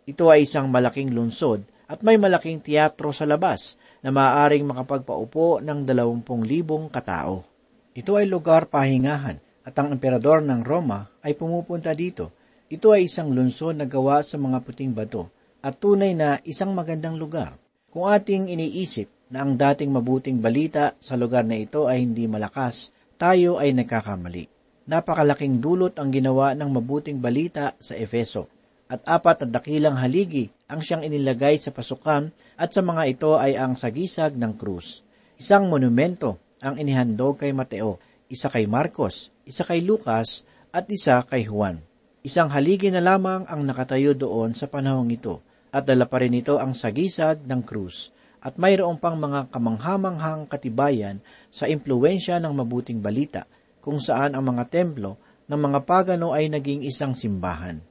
Ito 0.06 0.30
ay 0.30 0.46
isang 0.46 0.70
malaking 0.70 1.10
lunsod 1.10 1.66
at 1.90 2.06
may 2.06 2.14
malaking 2.14 2.62
teatro 2.62 3.10
sa 3.10 3.26
labas 3.26 3.74
na 3.98 4.14
maaaring 4.14 4.62
makapagpaupo 4.62 5.58
ng 5.58 5.82
dalawampung 5.82 6.46
libong 6.46 6.86
katao. 6.94 7.42
Ito 7.90 8.22
ay 8.22 8.30
lugar 8.30 8.70
pahingahan 8.70 9.42
at 9.66 9.74
ang 9.74 9.90
emperador 9.90 10.46
ng 10.46 10.62
Roma 10.62 11.10
ay 11.26 11.34
pumupunta 11.34 11.90
dito. 11.90 12.30
Ito 12.70 12.94
ay 12.94 13.10
isang 13.10 13.34
lunsod 13.34 13.82
na 13.82 13.90
gawa 13.90 14.22
sa 14.22 14.38
mga 14.38 14.62
puting 14.62 14.94
bato 14.94 15.39
at 15.60 15.76
tunay 15.76 16.16
na 16.16 16.40
isang 16.48 16.72
magandang 16.72 17.20
lugar. 17.20 17.56
Kung 17.92 18.08
ating 18.08 18.48
iniisip 18.48 19.32
na 19.32 19.44
ang 19.44 19.54
dating 19.54 19.92
mabuting 19.92 20.40
balita 20.40 20.96
sa 20.98 21.14
lugar 21.14 21.44
na 21.44 21.60
ito 21.60 21.86
ay 21.86 22.02
hindi 22.02 22.24
malakas, 22.26 22.90
tayo 23.20 23.60
ay 23.60 23.76
nagkakamali. 23.76 24.48
Napakalaking 24.88 25.60
dulot 25.60 25.94
ang 26.00 26.10
ginawa 26.10 26.56
ng 26.56 26.70
mabuting 26.72 27.20
balita 27.20 27.76
sa 27.78 27.94
Efeso 27.94 28.48
at 28.90 29.06
apat 29.06 29.46
na 29.46 29.60
dakilang 29.60 29.94
haligi 30.00 30.50
ang 30.66 30.82
siyang 30.82 31.06
inilagay 31.06 31.60
sa 31.62 31.70
pasukan 31.70 32.34
at 32.58 32.70
sa 32.74 32.82
mga 32.82 33.02
ito 33.06 33.38
ay 33.38 33.54
ang 33.54 33.78
sagisag 33.78 34.34
ng 34.34 34.58
krus. 34.58 35.06
Isang 35.38 35.70
monumento 35.70 36.56
ang 36.58 36.74
inihandog 36.80 37.44
kay 37.44 37.54
Mateo, 37.54 38.02
isa 38.26 38.50
kay 38.50 38.66
Marcos, 38.66 39.30
isa 39.46 39.62
kay 39.62 39.84
Lucas 39.84 40.42
at 40.74 40.90
isa 40.90 41.22
kay 41.22 41.46
Juan. 41.46 41.78
Isang 42.20 42.50
haligi 42.50 42.90
na 42.90 43.00
lamang 43.00 43.46
ang 43.46 43.62
nakatayo 43.62 44.12
doon 44.12 44.52
sa 44.58 44.66
panahong 44.66 45.08
ito 45.08 45.40
at 45.70 45.86
dala 45.86 46.06
pa 46.06 46.22
rin 46.22 46.34
ito 46.34 46.58
ang 46.58 46.74
sagisag 46.74 47.46
ng 47.46 47.62
krus 47.62 48.10
at 48.40 48.56
mayroon 48.56 48.96
pang 48.96 49.20
mga 49.20 49.52
kamanghamanghang 49.52 50.48
katibayan 50.48 51.20
sa 51.52 51.68
impluensya 51.68 52.40
ng 52.40 52.52
mabuting 52.52 52.98
balita 52.98 53.46
kung 53.80 54.00
saan 54.00 54.34
ang 54.36 54.44
mga 54.44 54.68
templo 54.68 55.16
ng 55.50 55.60
mga 55.60 55.78
pagano 55.84 56.32
ay 56.32 56.46
naging 56.46 56.86
isang 56.86 57.12
simbahan. 57.12 57.82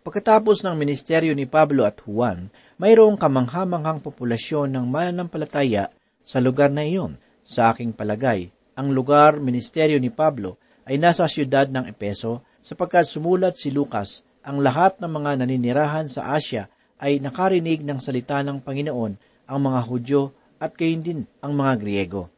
Pagkatapos 0.00 0.64
ng 0.64 0.74
ministeryo 0.80 1.36
ni 1.36 1.44
Pablo 1.44 1.84
at 1.84 2.00
Juan, 2.00 2.48
mayroong 2.80 3.20
kamanghamanghang 3.20 4.00
populasyon 4.00 4.72
ng 4.72 4.84
mananampalataya 4.88 5.92
sa 6.24 6.40
lugar 6.40 6.72
na 6.72 6.88
iyon. 6.88 7.20
Sa 7.44 7.68
aking 7.74 7.92
palagay, 7.92 8.48
ang 8.78 8.94
lugar 8.94 9.42
ministeryo 9.42 10.00
ni 10.00 10.08
Pablo 10.08 10.56
ay 10.88 10.96
nasa 10.96 11.28
siyudad 11.28 11.68
ng 11.68 11.90
Epeso 11.90 12.46
sapagkat 12.64 13.04
sumulat 13.04 13.60
si 13.60 13.68
Lucas 13.68 14.24
ang 14.40 14.64
lahat 14.64 14.96
ng 15.02 15.10
mga 15.10 15.44
naninirahan 15.44 16.08
sa 16.08 16.32
Asya 16.32 16.68
ay 17.00 17.18
nakarinig 17.18 17.80
ng 17.80 17.98
salita 17.98 18.44
ng 18.44 18.60
Panginoon 18.60 19.12
ang 19.48 19.58
mga 19.58 19.80
Hudyo 19.88 20.22
at 20.60 20.76
gayon 20.76 21.00
din 21.00 21.20
ang 21.40 21.56
mga 21.56 21.80
Griego. 21.80 22.28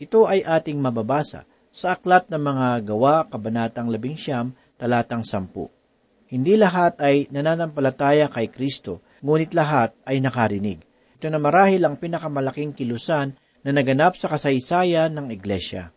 Ito 0.00 0.24
ay 0.24 0.42
ating 0.42 0.80
mababasa 0.80 1.44
sa 1.68 1.92
aklat 1.92 2.32
ng 2.32 2.40
mga 2.40 2.88
gawa, 2.88 3.28
kabanatang 3.28 3.92
11, 3.92 4.80
talatang 4.80 5.20
10. 5.20 6.32
Hindi 6.32 6.56
lahat 6.56 6.98
ay 7.04 7.28
nananampalataya 7.28 8.32
kay 8.32 8.48
Kristo, 8.48 9.04
ngunit 9.20 9.52
lahat 9.52 9.92
ay 10.08 10.24
nakarinig. 10.24 10.80
Ito 11.20 11.28
na 11.28 11.36
marahil 11.36 11.84
ang 11.84 12.00
pinakamalaking 12.00 12.72
kilusan 12.72 13.36
na 13.62 13.70
naganap 13.70 14.16
sa 14.16 14.32
kasaysayan 14.32 15.12
ng 15.12 15.28
Iglesia. 15.32 15.92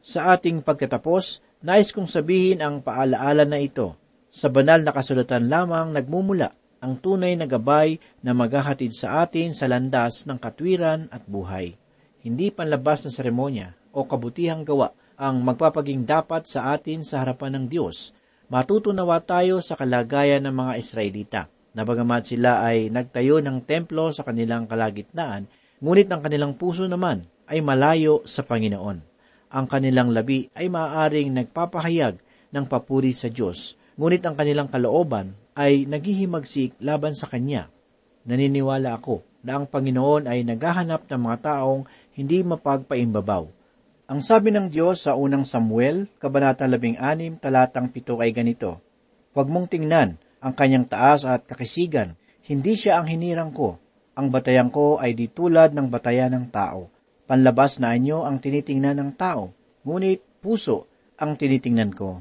Sa 0.00 0.30
ating 0.30 0.62
pagkatapos, 0.62 1.42
nais 1.66 1.90
kong 1.90 2.06
sabihin 2.06 2.62
ang 2.62 2.80
paalaala 2.80 3.42
na 3.42 3.58
ito. 3.58 3.98
Sa 4.34 4.50
banal 4.50 4.82
na 4.82 4.90
kasulatan 4.90 5.46
lamang 5.46 5.94
nagmumula 5.94 6.54
ang 6.84 7.00
tunay 7.00 7.32
na 7.32 7.48
gabay 7.48 7.96
na 8.20 8.36
maghahatid 8.36 8.92
sa 8.92 9.24
atin 9.24 9.56
sa 9.56 9.64
landas 9.64 10.28
ng 10.28 10.36
katwiran 10.36 11.08
at 11.08 11.24
buhay. 11.24 11.80
Hindi 12.20 12.52
panlabas 12.52 13.08
na 13.08 13.10
seremonya 13.16 13.72
o 13.96 14.04
kabutihang 14.04 14.68
gawa 14.68 14.92
ang 15.16 15.40
magpapaging 15.40 16.04
dapat 16.04 16.44
sa 16.44 16.76
atin 16.76 17.00
sa 17.00 17.24
harapan 17.24 17.56
ng 17.56 17.66
Diyos. 17.72 18.12
Matutunawa 18.52 19.24
tayo 19.24 19.64
sa 19.64 19.80
kalagayan 19.80 20.44
ng 20.44 20.52
mga 20.52 20.72
Israelita, 20.76 21.42
na 21.72 21.82
bagamat 21.82 22.28
sila 22.28 22.60
ay 22.60 22.92
nagtayo 22.92 23.40
ng 23.40 23.64
templo 23.64 24.12
sa 24.12 24.20
kanilang 24.20 24.68
kalagitnaan, 24.68 25.48
ngunit 25.80 26.12
ang 26.12 26.20
kanilang 26.20 26.52
puso 26.54 26.84
naman 26.84 27.24
ay 27.48 27.64
malayo 27.64 28.20
sa 28.28 28.44
Panginoon. 28.44 28.98
Ang 29.54 29.66
kanilang 29.66 30.12
labi 30.12 30.52
ay 30.52 30.68
maaaring 30.68 31.32
nagpapahayag 31.32 32.20
ng 32.52 32.64
papuri 32.68 33.16
sa 33.16 33.32
Diyos, 33.32 33.74
ngunit 33.96 34.22
ang 34.22 34.36
kanilang 34.36 34.68
kalooban 34.68 35.34
ay 35.54 35.86
naghihimagsik 35.86 36.78
laban 36.82 37.14
sa 37.14 37.30
Kanya. 37.30 37.70
Naniniwala 38.26 38.98
ako 38.98 39.22
na 39.46 39.60
ang 39.60 39.70
Panginoon 39.70 40.26
ay 40.26 40.42
naghahanap 40.42 41.06
ng 41.06 41.20
mga 41.20 41.38
taong 41.40 41.86
hindi 42.16 42.42
mapagpaimbabaw. 42.42 43.44
Ang 44.04 44.20
sabi 44.20 44.52
ng 44.52 44.68
Diyos 44.68 45.08
sa 45.08 45.16
unang 45.16 45.48
Samuel, 45.48 46.10
Kabanata 46.20 46.68
16, 46.68 47.40
talatang 47.40 47.88
7 47.88 48.20
ay 48.20 48.30
ganito, 48.36 48.80
Huwag 49.32 49.48
mong 49.48 49.72
tingnan 49.72 50.20
ang 50.44 50.52
kanyang 50.52 50.86
taas 50.86 51.24
at 51.24 51.48
kakisigan, 51.48 52.14
hindi 52.44 52.76
siya 52.76 53.00
ang 53.00 53.08
hinirang 53.08 53.50
ko. 53.50 53.80
Ang 54.14 54.28
batayan 54.28 54.68
ko 54.68 55.00
ay 55.00 55.16
di 55.16 55.32
tulad 55.32 55.72
ng 55.72 55.88
batayan 55.88 56.36
ng 56.36 56.46
tao. 56.52 56.92
Panlabas 57.24 57.80
na 57.80 57.96
anyo 57.96 58.22
ang 58.28 58.38
tinitingnan 58.38 59.00
ng 59.00 59.10
tao, 59.16 59.50
ngunit 59.82 60.20
puso 60.44 60.84
ang 61.16 61.34
tinitingnan 61.40 61.96
ko. 61.96 62.20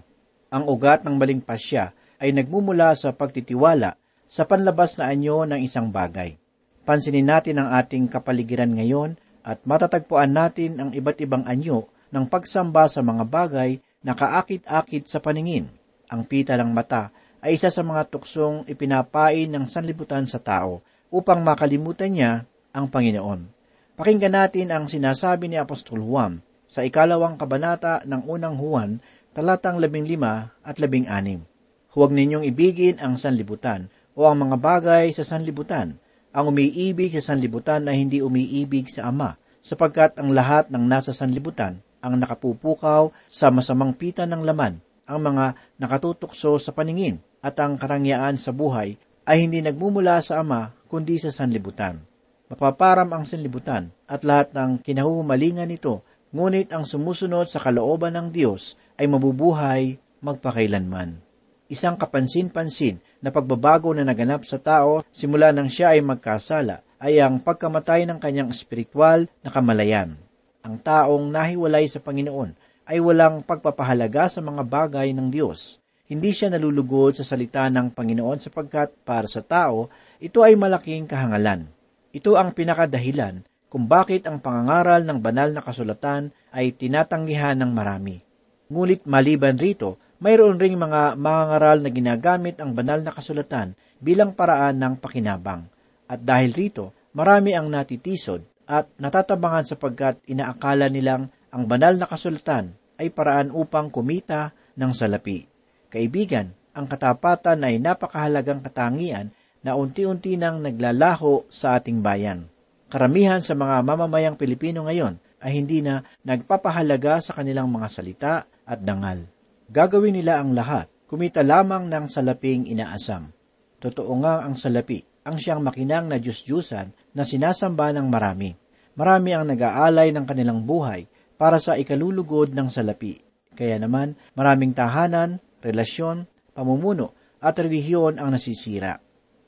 Ang 0.50 0.64
ugat 0.72 1.04
ng 1.04 1.20
maling 1.20 1.44
pasya 1.44 1.92
ay 2.24 2.32
nagmumula 2.32 2.96
sa 2.96 3.12
pagtitiwala 3.12 4.00
sa 4.32 4.48
panlabas 4.48 4.96
na 4.96 5.12
anyo 5.12 5.44
ng 5.44 5.60
isang 5.60 5.92
bagay. 5.92 6.40
Pansinin 6.88 7.28
natin 7.28 7.60
ang 7.60 7.76
ating 7.76 8.08
kapaligiran 8.08 8.72
ngayon 8.72 9.20
at 9.44 9.60
matatagpuan 9.68 10.32
natin 10.32 10.80
ang 10.80 10.96
iba't 10.96 11.20
ibang 11.20 11.44
anyo 11.44 11.92
ng 12.16 12.26
pagsamba 12.32 12.88
sa 12.88 13.04
mga 13.04 13.28
bagay 13.28 13.84
na 14.00 14.16
kaakit-akit 14.16 15.12
sa 15.12 15.20
paningin. 15.20 15.68
Ang 16.08 16.24
pita 16.24 16.56
ng 16.56 16.72
mata 16.72 17.12
ay 17.44 17.60
isa 17.60 17.68
sa 17.68 17.84
mga 17.84 18.08
tuksong 18.08 18.64
ipinapain 18.72 19.52
ng 19.52 19.68
sanlibutan 19.68 20.24
sa 20.24 20.40
tao 20.40 20.80
upang 21.12 21.44
makalimutan 21.44 22.12
niya 22.16 22.32
ang 22.72 22.88
Panginoon. 22.88 23.52
Pakinggan 24.00 24.34
natin 24.34 24.72
ang 24.72 24.88
sinasabi 24.88 25.52
ni 25.52 25.60
Apostol 25.60 26.02
Juan 26.02 26.40
sa 26.66 26.82
ikalawang 26.82 27.38
kabanata 27.38 28.02
ng 28.08 28.26
unang 28.26 28.58
Juan, 28.58 28.98
talatang 29.36 29.78
labing 29.78 30.08
lima 30.10 30.50
at 30.66 30.82
labing 30.82 31.06
anim. 31.06 31.46
Huwag 31.94 32.10
ninyong 32.10 32.42
ibigin 32.50 32.98
ang 32.98 33.22
sanlibutan 33.22 33.86
o 34.18 34.26
ang 34.26 34.50
mga 34.50 34.58
bagay 34.58 35.14
sa 35.14 35.22
sanlibutan. 35.22 36.02
Ang 36.34 36.50
umiibig 36.50 37.14
sa 37.14 37.34
sanlibutan 37.34 37.86
ay 37.86 38.02
hindi 38.02 38.18
umiibig 38.18 38.90
sa 38.90 39.14
Ama, 39.14 39.38
sapagkat 39.62 40.18
ang 40.18 40.34
lahat 40.34 40.74
ng 40.74 40.82
nasa 40.90 41.14
sanlibutan 41.14 41.78
ang 42.02 42.18
nakapupukaw 42.18 43.14
sa 43.30 43.54
masamang 43.54 43.94
pita 43.94 44.26
ng 44.26 44.42
laman, 44.42 44.82
ang 45.06 45.20
mga 45.22 45.54
nakatutukso 45.78 46.58
sa 46.58 46.74
paningin 46.74 47.22
at 47.46 47.62
ang 47.62 47.78
karangyaan 47.78 48.42
sa 48.42 48.50
buhay 48.50 48.98
ay 49.30 49.46
hindi 49.46 49.62
nagmumula 49.62 50.18
sa 50.26 50.42
Ama 50.42 50.74
kundi 50.90 51.22
sa 51.22 51.30
sanlibutan. 51.30 52.02
Mapaparam 52.50 53.08
ang 53.14 53.24
sanlibutan 53.24 53.94
at 54.10 54.26
lahat 54.26 54.50
ng 54.58 54.82
kinahumalingan 54.82 55.70
nito, 55.70 56.02
ngunit 56.34 56.74
ang 56.74 56.90
sumusunod 56.90 57.46
sa 57.46 57.62
kalooban 57.62 58.18
ng 58.18 58.28
Diyos 58.34 58.82
ay 58.98 59.06
mabubuhay 59.06 60.02
magpakailanman 60.26 61.33
isang 61.72 61.96
kapansin-pansin 61.96 63.00
na 63.24 63.32
pagbabago 63.32 63.96
na 63.96 64.04
naganap 64.04 64.44
sa 64.44 64.60
tao 64.60 65.04
simula 65.14 65.56
nang 65.56 65.72
siya 65.72 65.96
ay 65.96 66.02
magkasala 66.04 66.84
ay 67.04 67.20
ang 67.20 67.40
pagkamatay 67.44 68.08
ng 68.08 68.20
kanyang 68.20 68.50
espiritual 68.52 69.28
na 69.44 69.50
kamalayan. 69.52 70.16
Ang 70.64 70.80
taong 70.80 71.28
nahiwalay 71.28 71.92
sa 71.92 72.00
Panginoon 72.00 72.56
ay 72.88 73.00
walang 73.04 73.44
pagpapahalaga 73.44 74.32
sa 74.32 74.40
mga 74.40 74.64
bagay 74.64 75.12
ng 75.12 75.28
Diyos. 75.28 75.84
Hindi 76.08 76.32
siya 76.36 76.52
nalulugod 76.52 77.16
sa 77.16 77.24
salita 77.28 77.68
ng 77.68 77.92
Panginoon 77.92 78.40
sapagkat 78.40 78.96
para 79.04 79.28
sa 79.28 79.44
tao, 79.44 79.92
ito 80.20 80.44
ay 80.44 80.56
malaking 80.56 81.08
kahangalan. 81.08 81.68
Ito 82.16 82.40
ang 82.40 82.56
pinakadahilan 82.56 83.44
kung 83.74 83.90
bakit 83.90 84.30
ang 84.30 84.38
pangangaral 84.38 85.02
ng 85.02 85.18
banal 85.18 85.50
na 85.50 85.66
kasulatan 85.66 86.30
ay 86.54 86.76
tinatanggihan 86.78 87.58
ng 87.58 87.72
marami. 87.74 88.22
Ngunit 88.70 89.10
maliban 89.10 89.58
rito, 89.58 89.98
mayroon 90.24 90.56
ring 90.56 90.80
mga 90.80 91.20
mangangaral 91.20 91.84
na 91.84 91.92
ginagamit 91.92 92.56
ang 92.64 92.72
banal 92.72 93.04
na 93.04 93.12
kasulatan 93.12 93.76
bilang 94.00 94.32
paraan 94.32 94.80
ng 94.80 94.96
pakinabang. 94.96 95.68
At 96.08 96.24
dahil 96.24 96.56
rito, 96.56 96.96
marami 97.12 97.52
ang 97.52 97.68
natitisod 97.68 98.40
at 98.64 98.88
natatabangan 98.96 99.68
sapagkat 99.68 100.24
inaakala 100.24 100.88
nilang 100.88 101.28
ang 101.52 101.68
banal 101.68 102.00
na 102.00 102.08
kasulatan 102.08 102.72
ay 102.96 103.12
paraan 103.12 103.52
upang 103.52 103.92
kumita 103.92 104.56
ng 104.80 104.92
salapi. 104.96 105.44
Kaibigan, 105.92 106.56
ang 106.72 106.88
katapatan 106.88 107.60
ay 107.68 107.84
napakahalagang 107.84 108.64
katangian 108.64 109.30
na 109.60 109.76
unti-unti 109.76 110.40
nang 110.40 110.64
naglalaho 110.64 111.44
sa 111.52 111.76
ating 111.76 112.00
bayan. 112.00 112.48
Karamihan 112.88 113.44
sa 113.44 113.60
mga 113.60 113.84
mamamayang 113.84 114.40
Pilipino 114.40 114.88
ngayon 114.88 115.20
ay 115.44 115.60
hindi 115.60 115.84
na 115.84 116.02
nagpapahalaga 116.24 117.20
sa 117.20 117.36
kanilang 117.36 117.68
mga 117.68 117.88
salita 117.92 118.34
at 118.64 118.80
dangal. 118.80 119.33
Gagawin 119.74 120.14
nila 120.14 120.38
ang 120.38 120.54
lahat, 120.54 120.86
kumita 121.10 121.42
lamang 121.42 121.90
ng 121.90 122.06
salaping 122.06 122.70
inaasam. 122.70 123.34
Totoo 123.82 124.14
nga 124.22 124.46
ang 124.46 124.54
salapi, 124.54 125.02
ang 125.26 125.42
siyang 125.42 125.66
makinang 125.66 126.14
na 126.14 126.22
Diyos-Diyusan 126.22 126.94
na 127.18 127.26
sinasamba 127.26 127.90
ng 127.98 128.06
marami. 128.06 128.54
Marami 128.94 129.34
ang 129.34 129.50
nag-aalay 129.50 130.14
ng 130.14 130.30
kanilang 130.30 130.62
buhay 130.62 131.10
para 131.42 131.58
sa 131.58 131.74
ikalulugod 131.74 132.54
ng 132.54 132.70
salapi. 132.70 133.18
Kaya 133.58 133.82
naman, 133.82 134.14
maraming 134.38 134.78
tahanan, 134.78 135.42
relasyon, 135.66 136.30
pamumuno 136.54 137.18
at 137.42 137.58
relihiyon 137.58 138.22
ang 138.22 138.30
nasisira. 138.30 139.02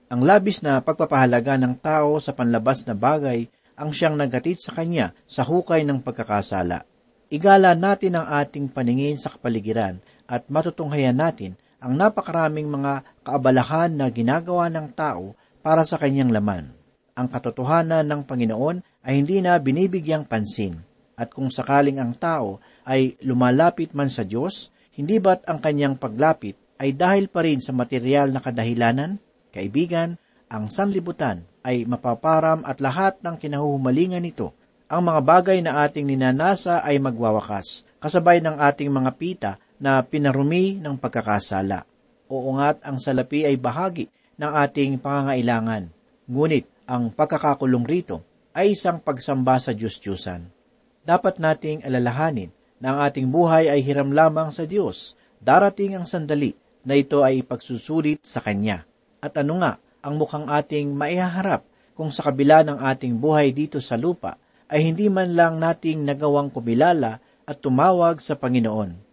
Ang 0.10 0.26
labis 0.26 0.66
na 0.66 0.82
pagpapahalaga 0.82 1.54
ng 1.62 1.78
tao 1.78 2.18
sa 2.18 2.34
panlabas 2.34 2.82
na 2.90 2.98
bagay 2.98 3.46
ang 3.78 3.94
siyang 3.94 4.18
naghatid 4.18 4.58
sa 4.58 4.74
kanya 4.74 5.14
sa 5.30 5.46
hukay 5.46 5.86
ng 5.86 6.02
pagkakasala. 6.02 6.82
Igala 7.26 7.74
natin 7.74 8.22
ang 8.22 8.30
ating 8.30 8.70
paningin 8.70 9.18
sa 9.18 9.34
kapaligiran 9.34 9.98
at 10.26 10.50
matutunghayan 10.50 11.18
natin 11.18 11.58
ang 11.82 11.94
napakaraming 11.94 12.66
mga 12.66 13.06
kaabalahan 13.22 13.94
na 13.94 14.10
ginagawa 14.10 14.70
ng 14.74 14.90
tao 14.98 15.38
para 15.62 15.86
sa 15.86 16.02
kanyang 16.02 16.34
laman. 16.34 16.74
Ang 17.16 17.28
katotohanan 17.30 18.04
ng 18.04 18.22
Panginoon 18.28 19.06
ay 19.06 19.14
hindi 19.22 19.40
na 19.40 19.56
binibigyang 19.62 20.26
pansin. 20.28 20.82
At 21.16 21.32
kung 21.32 21.48
sakaling 21.48 22.02
ang 22.02 22.18
tao 22.18 22.60
ay 22.84 23.16
lumalapit 23.24 23.96
man 23.96 24.12
sa 24.12 24.28
Diyos, 24.28 24.74
hindi 25.00 25.22
ba't 25.22 25.48
ang 25.48 25.64
kanyang 25.64 25.96
paglapit 25.96 26.60
ay 26.76 26.92
dahil 26.92 27.32
pa 27.32 27.46
rin 27.46 27.64
sa 27.64 27.72
material 27.72 28.36
na 28.36 28.44
kadahilanan? 28.44 29.16
Kaibigan, 29.56 30.20
ang 30.52 30.68
sanlibutan 30.68 31.48
ay 31.64 31.88
mapaparam 31.88 32.68
at 32.68 32.84
lahat 32.84 33.24
ng 33.24 33.40
kinahuhumalingan 33.40 34.22
nito. 34.22 34.52
Ang 34.92 35.10
mga 35.10 35.22
bagay 35.24 35.60
na 35.66 35.88
ating 35.88 36.06
ninanasa 36.06 36.84
ay 36.84 37.00
magwawakas, 37.02 37.88
kasabay 37.98 38.44
ng 38.44 38.60
ating 38.60 38.92
mga 38.92 39.12
pita 39.18 39.52
na 39.80 40.00
pinarumi 40.04 40.80
ng 40.80 40.96
pagkakasala. 41.00 41.84
Oo 42.32 42.58
nga't 42.58 42.82
ang 42.82 42.98
salapi 42.98 43.46
ay 43.46 43.60
bahagi 43.60 44.10
ng 44.40 44.52
ating 44.66 44.98
pangangailangan. 45.00 45.92
Ngunit 46.26 46.66
ang 46.90 47.14
pagkakakulong 47.14 47.86
rito 47.86 48.22
ay 48.56 48.74
isang 48.74 49.04
pagsamba 49.04 49.60
sa 49.60 49.76
Diyos-Diyusan. 49.76 50.48
Dapat 51.06 51.38
nating 51.38 51.86
alalahanin 51.86 52.50
na 52.82 52.96
ang 52.96 53.00
ating 53.06 53.28
buhay 53.30 53.70
ay 53.70 53.84
hiram 53.86 54.10
lamang 54.10 54.50
sa 54.50 54.66
Diyos. 54.66 55.14
Darating 55.38 55.94
ang 55.94 56.10
sandali 56.10 56.58
na 56.82 56.98
ito 56.98 57.22
ay 57.22 57.46
pagsusulit 57.46 58.26
sa 58.26 58.42
Kanya. 58.42 58.86
At 59.22 59.38
ano 59.38 59.62
nga 59.62 59.78
ang 60.02 60.18
mukhang 60.18 60.50
ating 60.50 60.94
maihaharap 60.94 61.66
kung 61.94 62.10
sa 62.10 62.30
kabila 62.30 62.66
ng 62.66 62.82
ating 62.82 63.18
buhay 63.18 63.54
dito 63.54 63.78
sa 63.82 63.98
lupa 63.98 64.38
ay 64.66 64.82
hindi 64.82 65.10
man 65.14 65.38
lang 65.38 65.62
nating 65.62 66.02
nagawang 66.02 66.50
kumilala 66.50 67.22
at 67.46 67.58
tumawag 67.62 68.18
sa 68.18 68.34
Panginoon. 68.34 69.05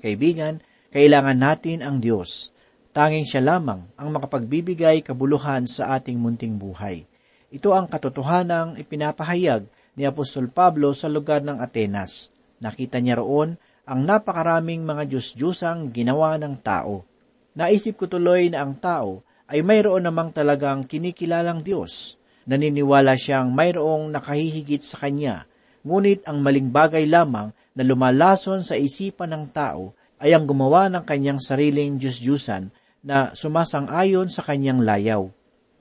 Kaibigan, 0.00 0.64
kailangan 0.90 1.38
natin 1.38 1.84
ang 1.84 2.00
Diyos. 2.00 2.50
Tanging 2.90 3.22
siya 3.22 3.44
lamang 3.44 3.86
ang 3.94 4.10
makapagbibigay 4.10 5.06
kabuluhan 5.06 5.70
sa 5.70 5.94
ating 5.94 6.18
munting 6.18 6.58
buhay. 6.58 7.06
Ito 7.54 7.70
ang 7.70 7.86
katotohanang 7.86 8.80
ipinapahayag 8.82 9.68
ni 9.94 10.02
Apostol 10.08 10.50
Pablo 10.50 10.90
sa 10.96 11.06
lugar 11.06 11.44
ng 11.46 11.62
Atenas. 11.62 12.34
Nakita 12.58 12.98
niya 12.98 13.22
roon 13.22 13.54
ang 13.86 14.00
napakaraming 14.06 14.82
mga 14.82 15.06
Diyos-Diyosang 15.06 15.90
ginawa 15.94 16.38
ng 16.38 16.58
tao. 16.62 17.06
Naisip 17.54 17.98
ko 17.98 18.06
tuloy 18.06 18.50
na 18.50 18.62
ang 18.62 18.78
tao 18.78 19.26
ay 19.50 19.66
mayroon 19.66 20.06
namang 20.06 20.30
talagang 20.30 20.86
kinikilalang 20.86 21.66
Diyos. 21.66 22.14
Naniniwala 22.46 23.18
siyang 23.18 23.50
mayroong 23.50 24.14
nakahihigit 24.14 24.86
sa 24.86 25.02
Kanya, 25.02 25.46
ngunit 25.82 26.22
ang 26.26 26.38
maling 26.42 26.70
bagay 26.70 27.06
lamang 27.06 27.50
na 27.74 27.82
lumalason 27.86 28.66
sa 28.66 28.74
isipan 28.74 29.30
ng 29.34 29.44
tao 29.54 29.94
ay 30.20 30.36
ang 30.36 30.44
gumawa 30.44 30.92
ng 30.92 31.04
kanyang 31.06 31.40
sariling 31.40 31.96
Diyos-Diyusan 31.96 32.68
na 33.00 33.32
sumasang-ayon 33.32 34.28
sa 34.28 34.44
kanyang 34.44 34.84
layaw. 34.84 35.24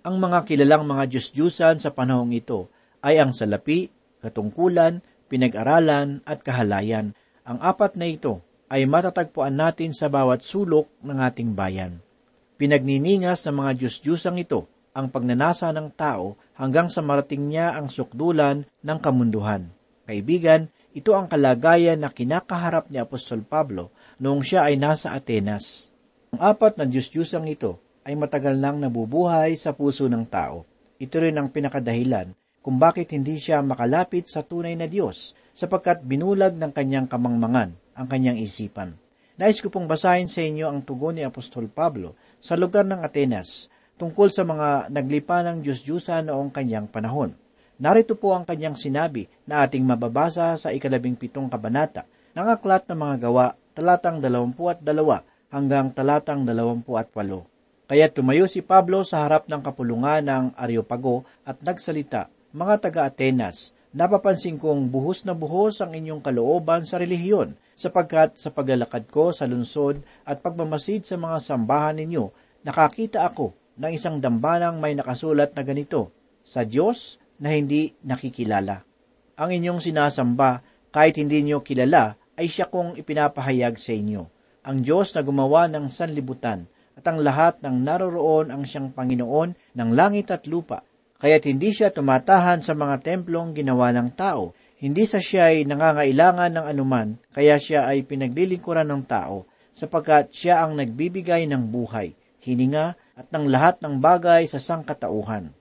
Ang 0.08 0.15
mga 0.15 0.47
kilalang 0.47 0.88
mga 0.88 1.12
Diyos-Diyusan 1.12 1.84
sa 1.84 1.91
panahong 1.91 2.32
ito 2.32 2.71
ay 3.04 3.19
ang 3.19 3.36
salapi, 3.36 3.91
katungkulan, 4.23 5.04
pinag-aralan 5.28 6.23
at 6.23 6.39
kahalayan. 6.39 7.12
Ang 7.43 7.60
apat 7.60 7.99
na 7.99 8.08
ito 8.08 8.39
ay 8.71 8.88
matatagpuan 8.88 9.60
natin 9.60 9.91
sa 9.91 10.08
bawat 10.08 10.39
sulok 10.45 10.88
ng 11.04 11.19
ating 11.19 11.52
bayan. 11.52 11.99
Pinagniningas 12.56 13.43
ng 13.47 13.56
mga 13.60 13.71
Diyos-Diyusang 13.75 14.39
ito 14.39 14.67
ang 14.95 15.12
pagnanasa 15.12 15.71
ng 15.75 15.91
tao 15.95 16.39
hanggang 16.56 16.88
sa 16.88 16.99
marating 16.99 17.52
niya 17.52 17.75
ang 17.75 17.88
sukdulan 17.88 18.67
ng 18.84 18.99
kamunduhan. 18.99 19.71
Kaibigan, 20.10 20.67
ito 20.89 21.13
ang 21.13 21.30
kalagayan 21.30 22.02
na 22.02 22.10
kinakaharap 22.10 22.89
ni 22.89 22.97
Apostol 22.97 23.45
Pablo 23.45 23.93
noong 24.17 24.41
siya 24.41 24.65
ay 24.65 24.75
nasa 24.82 25.13
Atenas. 25.13 25.93
Ang 26.34 26.41
apat 26.41 26.82
na 26.82 26.89
Diyos-Diyusang 26.89 27.45
ito 27.45 27.78
ay 28.02 28.17
matagal 28.17 28.58
nang 28.58 28.82
nabubuhay 28.82 29.54
sa 29.54 29.78
puso 29.78 30.10
ng 30.10 30.25
tao. 30.25 30.65
Ito 30.97 31.21
rin 31.21 31.38
ang 31.38 31.54
pinakadahilan 31.54 32.34
kung 32.65 32.82
bakit 32.82 33.13
hindi 33.13 33.38
siya 33.38 33.62
makalapit 33.62 34.34
sa 34.34 34.41
tunay 34.41 34.73
na 34.73 34.89
Diyos 34.89 35.38
sapagkat 35.54 36.02
binulag 36.02 36.58
ng 36.58 36.73
kanyang 36.73 37.06
kamangmangan 37.06 37.78
ang 37.93 38.08
kanyang 38.10 38.41
isipan. 38.41 38.97
Nais 39.39 39.62
ko 39.62 39.69
pong 39.71 39.88
basahin 39.88 40.28
sa 40.28 40.41
inyo 40.43 40.67
ang 40.67 40.84
tugon 40.84 41.15
ni 41.15 41.23
Apostol 41.23 41.69
Pablo 41.71 42.17
sa 42.41 42.58
lugar 42.58 42.84
ng 42.89 42.99
Atenas 43.06 43.69
tungkol 44.02 44.34
sa 44.34 44.41
mga 44.41 44.89
naglipa 44.89 45.45
ng 45.45 45.62
Diyos-Diyusa 45.62 46.25
noong 46.25 46.49
kanyang 46.49 46.89
panahon. 46.89 47.36
Narito 47.79 48.19
po 48.19 48.35
ang 48.35 48.43
kanyang 48.43 48.75
sinabi 48.75 49.31
na 49.47 49.63
ating 49.63 49.87
mababasa 49.87 50.51
sa 50.59 50.75
ikalabing 50.75 51.15
pitong 51.15 51.47
kabanata 51.47 52.03
ng 52.35 52.47
aklat 52.51 52.83
ng 52.91 52.99
mga 52.99 53.15
gawa, 53.23 53.55
talatang 53.71 54.19
dalawampu 54.19 54.67
at 54.67 54.83
dalawa 54.83 55.23
hanggang 55.47 55.87
talatang 55.95 56.43
dalawampu 56.43 56.99
at 56.99 57.07
walo. 57.15 57.47
Kaya 57.87 58.11
tumayo 58.11 58.51
si 58.51 58.59
Pablo 58.59 59.07
sa 59.07 59.23
harap 59.23 59.47
ng 59.47 59.63
kapulungan 59.63 60.27
ng 60.27 60.45
Areopago 60.59 61.23
at 61.47 61.63
nagsalita, 61.63 62.27
Mga 62.51 62.75
taga-Atenas, 62.83 63.71
napapansin 63.95 64.59
kong 64.59 64.91
buhos 64.91 65.23
na 65.23 65.31
buhos 65.31 65.79
ang 65.79 65.95
inyong 65.95 66.19
kalooban 66.19 66.83
sa 66.83 66.99
relihiyon, 66.99 67.55
sapagkat 67.79 68.35
sa 68.35 68.51
paglalakad 68.51 69.07
ko 69.07 69.31
sa 69.31 69.47
lungsod 69.47 70.03
at 70.27 70.43
pagmamasid 70.43 71.07
sa 71.07 71.15
mga 71.15 71.39
sambahan 71.39 71.95
ninyo, 71.95 72.27
nakakita 72.67 73.23
ako 73.23 73.55
ng 73.79 73.91
isang 73.95 74.19
dambanang 74.19 74.83
may 74.83 74.99
nakasulat 74.99 75.55
na 75.55 75.63
ganito, 75.63 76.11
Sa 76.43 76.67
Diyos 76.67 77.21
na 77.39 77.56
hindi 77.56 77.95
nakikilala. 78.04 78.84
Ang 79.39 79.49
inyong 79.56 79.80
sinasamba, 79.80 80.62
kahit 80.91 81.15
hindi 81.15 81.39
niyo 81.41 81.63
kilala, 81.63 82.19
ay 82.36 82.52
siya 82.52 82.67
kong 82.67 82.99
ipinapahayag 82.99 83.80
sa 83.80 83.95
inyo. 83.95 84.28
Ang 84.67 84.84
Diyos 84.84 85.15
na 85.15 85.23
gumawa 85.23 85.71
ng 85.71 85.88
sanlibutan 85.88 86.67
at 86.99 87.04
ang 87.08 87.23
lahat 87.23 87.63
ng 87.63 87.80
naroroon 87.80 88.52
ang 88.52 88.67
siyang 88.67 88.91
Panginoon 88.91 89.56
ng 89.75 89.89
langit 89.95 90.28
at 90.36 90.43
lupa. 90.52 90.84
Kaya't 91.19 91.47
hindi 91.47 91.71
siya 91.71 91.91
tumatahan 91.95 92.60
sa 92.60 92.75
mga 92.75 92.99
templong 92.99 93.56
ginawa 93.56 93.91
ng 93.95 94.12
tao. 94.15 94.52
Hindi 94.80 95.04
sa 95.04 95.19
siya 95.19 95.52
ay 95.52 95.67
nangangailangan 95.67 96.56
ng 96.56 96.65
anuman, 96.71 97.19
kaya 97.36 97.60
siya 97.60 97.88
ay 97.91 98.08
pinaglilingkuran 98.08 98.88
ng 98.88 99.04
tao, 99.04 99.43
sapagkat 99.75 100.32
siya 100.32 100.63
ang 100.63 100.80
nagbibigay 100.80 101.43
ng 101.52 101.67
buhay, 101.67 102.15
hininga 102.39 102.95
at 103.19 103.28
ng 103.36 103.52
lahat 103.52 103.84
ng 103.84 103.99
bagay 103.99 104.47
sa 104.47 104.63
sangkatauhan. 104.63 105.52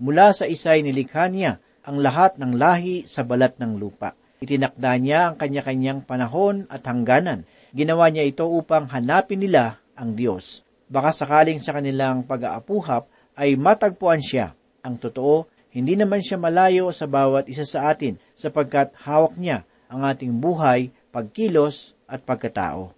Mula 0.00 0.32
sa 0.32 0.48
isay 0.48 0.80
nilikha 0.80 1.28
niya 1.28 1.60
ang 1.84 2.00
lahat 2.00 2.40
ng 2.40 2.56
lahi 2.56 3.04
sa 3.04 3.20
balat 3.20 3.60
ng 3.60 3.76
lupa. 3.76 4.16
Itinakda 4.40 4.96
niya 4.96 5.20
ang 5.28 5.36
kanya-kanyang 5.36 6.08
panahon 6.08 6.64
at 6.72 6.80
hangganan. 6.88 7.44
Ginawa 7.76 8.08
niya 8.08 8.24
ito 8.24 8.48
upang 8.48 8.88
hanapin 8.88 9.44
nila 9.44 9.76
ang 9.92 10.16
Diyos. 10.16 10.64
Baka 10.88 11.12
sakaling 11.12 11.60
sa 11.60 11.76
kanilang 11.76 12.24
pag-aapuhap 12.24 13.12
ay 13.36 13.60
matagpuan 13.60 14.24
siya. 14.24 14.56
Ang 14.80 14.96
totoo, 14.96 15.44
hindi 15.76 16.00
naman 16.00 16.24
siya 16.24 16.40
malayo 16.40 16.88
sa 16.96 17.04
bawat 17.04 17.52
isa 17.52 17.68
sa 17.68 17.92
atin 17.92 18.16
sapagkat 18.32 18.96
hawak 19.04 19.36
niya 19.36 19.68
ang 19.92 20.08
ating 20.08 20.40
buhay, 20.40 20.88
pagkilos 21.12 21.92
at 22.08 22.24
pagkatao. 22.24 22.96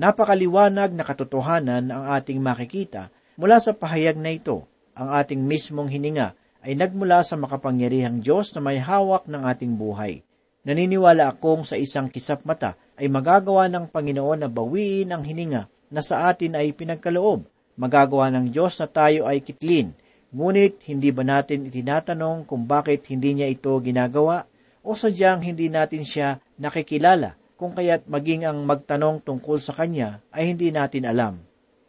Napakaliwanag 0.00 0.96
na 0.96 1.04
katotohanan 1.04 1.92
ang 1.92 2.08
ating 2.16 2.40
makikita 2.40 3.12
mula 3.36 3.60
sa 3.60 3.76
pahayag 3.76 4.16
na 4.16 4.32
ito. 4.32 4.64
Ang 4.98 5.14
ating 5.14 5.38
mismong 5.46 5.92
hininga 5.92 6.37
ay 6.64 6.74
nagmula 6.74 7.22
sa 7.22 7.38
makapangyarihang 7.38 8.22
Diyos 8.22 8.54
na 8.56 8.60
may 8.62 8.78
hawak 8.82 9.26
ng 9.30 9.42
ating 9.46 9.74
buhay. 9.78 10.22
Naniniwala 10.66 11.30
akong 11.32 11.64
sa 11.64 11.78
isang 11.78 12.10
kisap 12.10 12.42
mata 12.42 12.74
ay 12.98 13.06
magagawa 13.06 13.70
ng 13.70 13.88
Panginoon 13.88 14.42
na 14.42 14.48
bawiin 14.50 15.14
ang 15.14 15.22
hininga 15.22 15.70
na 15.88 16.00
sa 16.02 16.28
atin 16.28 16.58
ay 16.58 16.74
pinagkaloob. 16.74 17.46
Magagawa 17.78 18.28
ng 18.34 18.50
Diyos 18.50 18.74
na 18.82 18.90
tayo 18.90 19.24
ay 19.30 19.40
kitlin, 19.40 19.94
Ngunit 20.28 20.84
hindi 20.84 21.08
ba 21.08 21.24
natin 21.24 21.72
itinatanong 21.72 22.44
kung 22.44 22.68
bakit 22.68 23.08
hindi 23.08 23.32
niya 23.32 23.48
ito 23.48 23.72
ginagawa 23.80 24.44
o 24.84 24.92
sadyang 24.92 25.40
hindi 25.40 25.72
natin 25.72 26.04
siya 26.04 26.36
nakikilala 26.60 27.32
kung 27.56 27.72
kaya't 27.72 28.04
maging 28.12 28.44
ang 28.44 28.60
magtanong 28.68 29.24
tungkol 29.24 29.56
sa 29.56 29.72
Kanya 29.72 30.20
ay 30.28 30.52
hindi 30.52 30.68
natin 30.68 31.08
alam. 31.08 31.40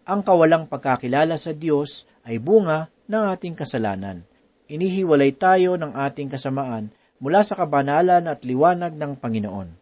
Ang 0.08 0.24
kawalang 0.24 0.72
pagkakilala 0.72 1.36
sa 1.36 1.52
Diyos 1.52 2.08
ay 2.24 2.40
bunga 2.40 2.88
ng 3.12 3.24
ating 3.36 3.60
kasalanan. 3.60 4.24
Inihiwalay 4.70 5.34
tayo 5.34 5.82
ng 5.82 5.98
ating 5.98 6.30
kasamaan 6.30 6.94
mula 7.18 7.42
sa 7.42 7.58
kabanalan 7.58 8.30
at 8.30 8.46
liwanag 8.46 8.94
ng 8.94 9.18
Panginoon. 9.18 9.74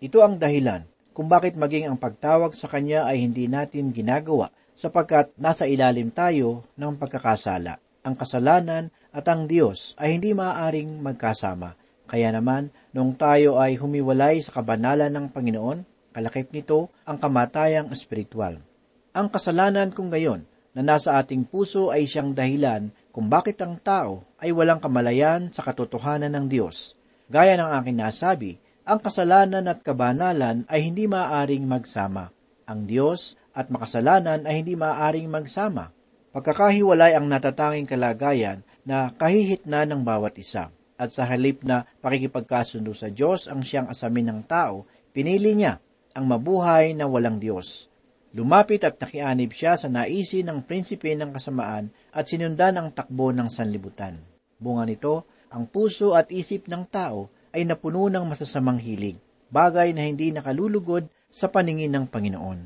Ito 0.00 0.24
ang 0.24 0.40
dahilan 0.40 0.88
kung 1.12 1.28
bakit 1.28 1.52
maging 1.52 1.92
ang 1.92 2.00
pagtawag 2.00 2.56
sa 2.56 2.64
Kanya 2.64 3.04
ay 3.04 3.20
hindi 3.20 3.44
natin 3.44 3.92
ginagawa 3.92 4.48
sapagkat 4.72 5.36
nasa 5.36 5.68
ilalim 5.68 6.08
tayo 6.08 6.64
ng 6.80 6.96
pagkakasala. 6.96 7.76
Ang 8.08 8.14
kasalanan 8.16 8.88
at 9.12 9.28
ang 9.28 9.44
Diyos 9.44 9.92
ay 10.00 10.16
hindi 10.16 10.32
maaaring 10.32 11.04
magkasama. 11.04 11.76
Kaya 12.08 12.32
naman, 12.32 12.72
nung 12.96 13.12
tayo 13.12 13.60
ay 13.60 13.76
humiwalay 13.76 14.40
sa 14.40 14.56
kabanalan 14.56 15.12
ng 15.12 15.26
Panginoon, 15.28 15.84
kalakip 16.16 16.48
nito 16.56 16.88
ang 17.04 17.20
kamatayang 17.20 17.92
espiritual. 17.92 18.64
Ang 19.12 19.28
kasalanan 19.28 19.92
kung 19.92 20.08
gayon 20.08 20.48
na 20.72 20.80
nasa 20.80 21.20
ating 21.20 21.44
puso 21.44 21.92
ay 21.92 22.08
siyang 22.08 22.32
dahilan 22.32 22.88
kung 23.12 23.28
bakit 23.28 23.60
ang 23.60 23.76
tao 23.76 24.24
ay 24.40 24.50
walang 24.56 24.80
kamalayan 24.80 25.52
sa 25.52 25.60
katotohanan 25.60 26.32
ng 26.32 26.46
Diyos. 26.48 26.96
Gaya 27.28 27.60
ng 27.60 27.70
aking 27.78 28.00
nasabi, 28.00 28.56
ang 28.82 28.98
kasalanan 28.98 29.68
at 29.68 29.84
kabanalan 29.84 30.64
ay 30.66 30.80
hindi 30.88 31.04
maaaring 31.04 31.68
magsama. 31.68 32.32
Ang 32.66 32.88
Diyos 32.88 33.36
at 33.52 33.68
makasalanan 33.68 34.48
ay 34.48 34.64
hindi 34.64 34.74
maaaring 34.74 35.28
magsama. 35.28 35.92
Pagkakahiwalay 36.32 37.12
ang 37.12 37.28
natatanging 37.28 37.84
kalagayan 37.84 38.64
na 38.88 39.12
kahihitna 39.12 39.84
ng 39.84 40.00
bawat 40.00 40.34
isa. 40.40 40.72
At 40.96 41.12
sa 41.12 41.28
halip 41.28 41.60
na 41.62 41.84
pakikipagkasundo 42.00 42.96
sa 42.96 43.12
Diyos 43.12 43.44
ang 43.46 43.60
siyang 43.60 43.92
asamin 43.92 44.32
ng 44.32 44.40
tao, 44.48 44.88
pinili 45.12 45.52
niya 45.52 45.76
ang 46.16 46.24
mabuhay 46.24 46.96
na 46.96 47.04
walang 47.04 47.36
Diyos. 47.36 47.91
Lumapit 48.32 48.80
at 48.88 48.96
nakianib 48.96 49.52
siya 49.52 49.76
sa 49.76 49.92
naisin 49.92 50.48
ng 50.48 50.64
prinsipe 50.64 51.12
ng 51.12 51.36
kasamaan 51.36 51.92
at 52.16 52.24
sinundan 52.24 52.80
ang 52.80 52.88
takbo 52.88 53.28
ng 53.28 53.52
sanlibutan. 53.52 54.16
Bunga 54.56 54.88
nito, 54.88 55.28
ang 55.52 55.68
puso 55.68 56.16
at 56.16 56.32
isip 56.32 56.64
ng 56.64 56.88
tao 56.88 57.28
ay 57.52 57.68
napuno 57.68 58.08
ng 58.08 58.24
masasamang 58.24 58.80
hilig, 58.80 59.20
bagay 59.52 59.92
na 59.92 60.08
hindi 60.08 60.32
nakalulugod 60.32 61.04
sa 61.28 61.52
paningin 61.52 61.92
ng 61.92 62.08
Panginoon. 62.08 62.58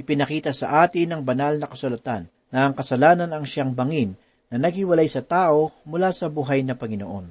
Ipinakita 0.00 0.56
sa 0.56 0.88
atin 0.88 1.12
ng 1.12 1.20
banal 1.20 1.60
na 1.60 1.68
kasulatan 1.68 2.24
na 2.48 2.64
ang 2.64 2.72
kasalanan 2.72 3.28
ang 3.28 3.44
siyang 3.44 3.76
bangin 3.76 4.16
na 4.48 4.56
naghiwalay 4.56 5.04
sa 5.04 5.20
tao 5.20 5.68
mula 5.84 6.16
sa 6.16 6.32
buhay 6.32 6.64
na 6.64 6.72
Panginoon. 6.72 7.28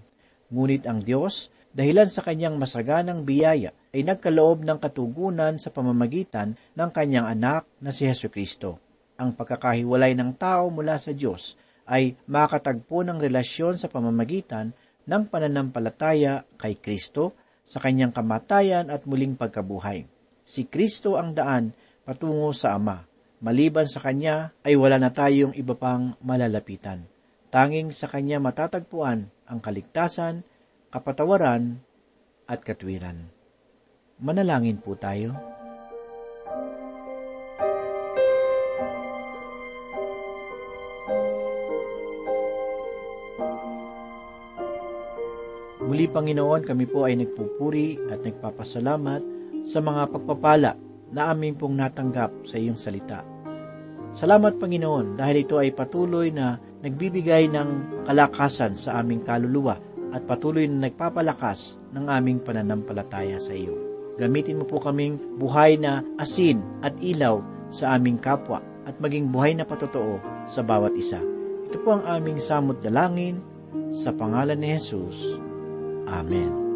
Ngunit 0.54 0.86
ang 0.86 1.02
Diyos, 1.02 1.50
dahilan 1.74 2.10
sa 2.10 2.22
kanyang 2.26 2.56
masaganang 2.56 3.26
biyaya, 3.26 3.76
ay 3.90 4.06
nagkaloob 4.06 4.66
ng 4.66 4.78
katugunan 4.78 5.58
sa 5.58 5.74
pamamagitan 5.74 6.54
ng 6.78 6.90
kanyang 6.94 7.26
anak 7.26 7.66
na 7.82 7.90
si 7.90 8.06
Heso 8.06 8.30
Kristo. 8.30 8.78
Ang 9.18 9.34
pagkakahiwalay 9.34 10.14
ng 10.14 10.38
tao 10.38 10.70
mula 10.70 10.96
sa 11.02 11.12
Diyos 11.12 11.58
ay 11.90 12.14
makatagpo 12.30 13.02
ng 13.02 13.18
relasyon 13.18 13.82
sa 13.82 13.90
pamamagitan 13.90 14.72
ng 15.10 15.24
pananampalataya 15.26 16.46
kay 16.56 16.78
Kristo 16.78 17.34
sa 17.66 17.82
kanyang 17.82 18.14
kamatayan 18.14 18.94
at 18.94 19.10
muling 19.10 19.34
pagkabuhay. 19.34 20.06
Si 20.46 20.70
Kristo 20.70 21.18
ang 21.18 21.34
daan 21.34 21.74
patungo 22.06 22.54
sa 22.54 22.78
Ama 22.78 23.10
Maliban 23.40 23.88
sa 23.88 24.04
Kanya 24.04 24.52
ay 24.68 24.76
wala 24.76 25.00
na 25.00 25.16
tayong 25.16 25.56
iba 25.56 25.72
pang 25.72 26.20
malalapitan. 26.20 27.08
Tanging 27.48 27.96
sa 27.96 28.12
Kanya 28.12 28.36
matatagpuan 28.44 29.32
ang 29.48 29.60
kaligtasan, 29.64 30.44
kapatawaran, 30.90 31.78
at 32.50 32.66
katwiran. 32.66 33.30
Manalangin 34.18 34.82
po 34.82 34.98
tayo. 34.98 35.38
Muli 45.86 46.10
Panginoon, 46.10 46.66
kami 46.66 46.90
po 46.90 47.06
ay 47.06 47.22
nagpupuri 47.22 48.02
at 48.10 48.26
nagpapasalamat 48.26 49.22
sa 49.70 49.86
mga 49.86 50.10
pagpapala 50.10 50.74
na 51.14 51.22
aming 51.30 51.54
pong 51.54 51.78
natanggap 51.78 52.34
sa 52.50 52.58
iyong 52.58 52.78
salita. 52.78 53.22
Salamat 54.10 54.58
Panginoon 54.58 55.22
dahil 55.22 55.46
ito 55.46 55.62
ay 55.62 55.70
patuloy 55.70 56.34
na 56.34 56.58
nagbibigay 56.82 57.46
ng 57.46 58.02
kalakasan 58.10 58.74
sa 58.74 58.98
aming 58.98 59.22
kaluluwa 59.22 59.89
at 60.14 60.26
patuloy 60.26 60.66
na 60.66 60.90
nagpapalakas 60.90 61.78
ng 61.94 62.06
aming 62.10 62.40
pananampalataya 62.42 63.38
sa 63.38 63.54
iyo. 63.54 63.76
Gamitin 64.20 64.60
mo 64.60 64.66
po 64.68 64.84
kaming 64.84 65.16
buhay 65.40 65.80
na 65.80 66.04
asin 66.20 66.60
at 66.84 66.94
ilaw 67.00 67.40
sa 67.72 67.96
aming 67.96 68.20
kapwa 68.20 68.60
at 68.84 68.98
maging 69.00 69.32
buhay 69.32 69.56
na 69.56 69.64
patotoo 69.64 70.20
sa 70.50 70.66
bawat 70.66 70.98
isa. 70.98 71.22
Ito 71.70 71.78
po 71.86 71.96
ang 71.96 72.04
aming 72.04 72.42
samot 72.42 72.82
dalangin 72.82 73.40
sa 73.94 74.10
pangalan 74.12 74.60
ni 74.60 74.76
Jesus. 74.76 75.38
Amen. 76.10 76.69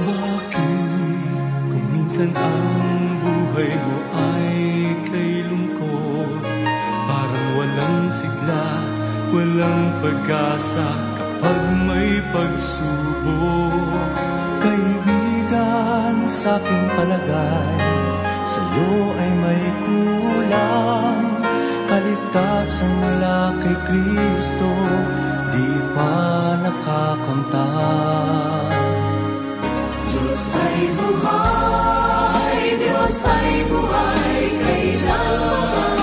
Bakit? 0.07 1.31
Kung 1.71 1.87
minsan 1.91 2.31
ang 2.31 2.63
buhay 3.23 3.73
mo 3.75 3.99
ay 4.15 4.55
kay 5.11 5.33
lungkot 5.51 6.43
Parang 7.07 7.49
walang 7.55 8.11
sigla, 8.11 8.83
walang 9.31 10.03
pag-asa 10.03 10.91
kapag 11.15 11.63
may 11.87 12.19
pagsubok. 12.35 14.11
Kaibigan 14.59 16.27
sa 16.27 16.59
aking 16.59 16.87
palagay, 16.99 17.79
sa'yo 18.43 18.91
ay 19.15 19.31
may 19.39 19.65
kulang 19.87 21.26
Kaligtasan 21.97 22.93
mula 23.01 23.57
kay 23.65 23.73
Kristo, 23.89 24.69
di 25.49 25.81
pa 25.97 26.53
nakakamtan 26.61 27.57
Diyos 30.05 30.45
ay 30.61 30.93
buhay, 30.93 32.77
Diyos 32.77 33.17
ay 33.25 33.65
buhay, 33.73 34.45
kailanman, 34.61 35.96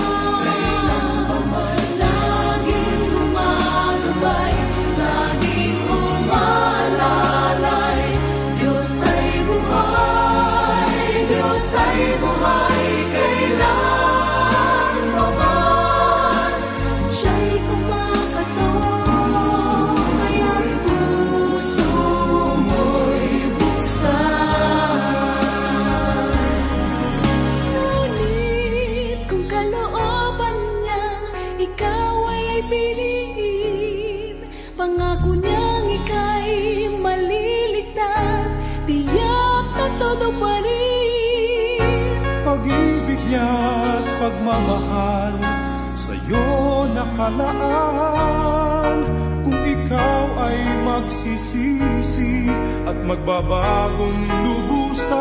magbabagong 53.04 54.20
lubusan. 54.44 55.16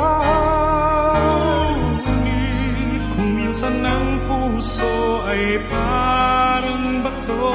Ngunit 2.07 3.03
kung 3.15 3.31
minsan 3.35 3.75
ang 3.83 4.23
puso 4.23 5.23
ay 5.27 5.59
parang 5.67 7.03
bato, 7.03 7.51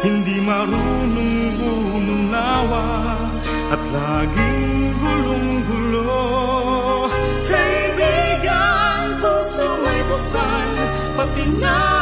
hindi 0.00 0.40
marunong 0.40 1.60
umunawa 1.60 3.16
at 3.70 3.82
laging 3.92 4.96
gulong-gulo. 4.96 6.16
Kaibigan, 7.44 9.20
puso 9.20 9.68
may 9.84 10.00
buksan, 10.08 10.68
pati 11.14 11.44
na 11.60 11.99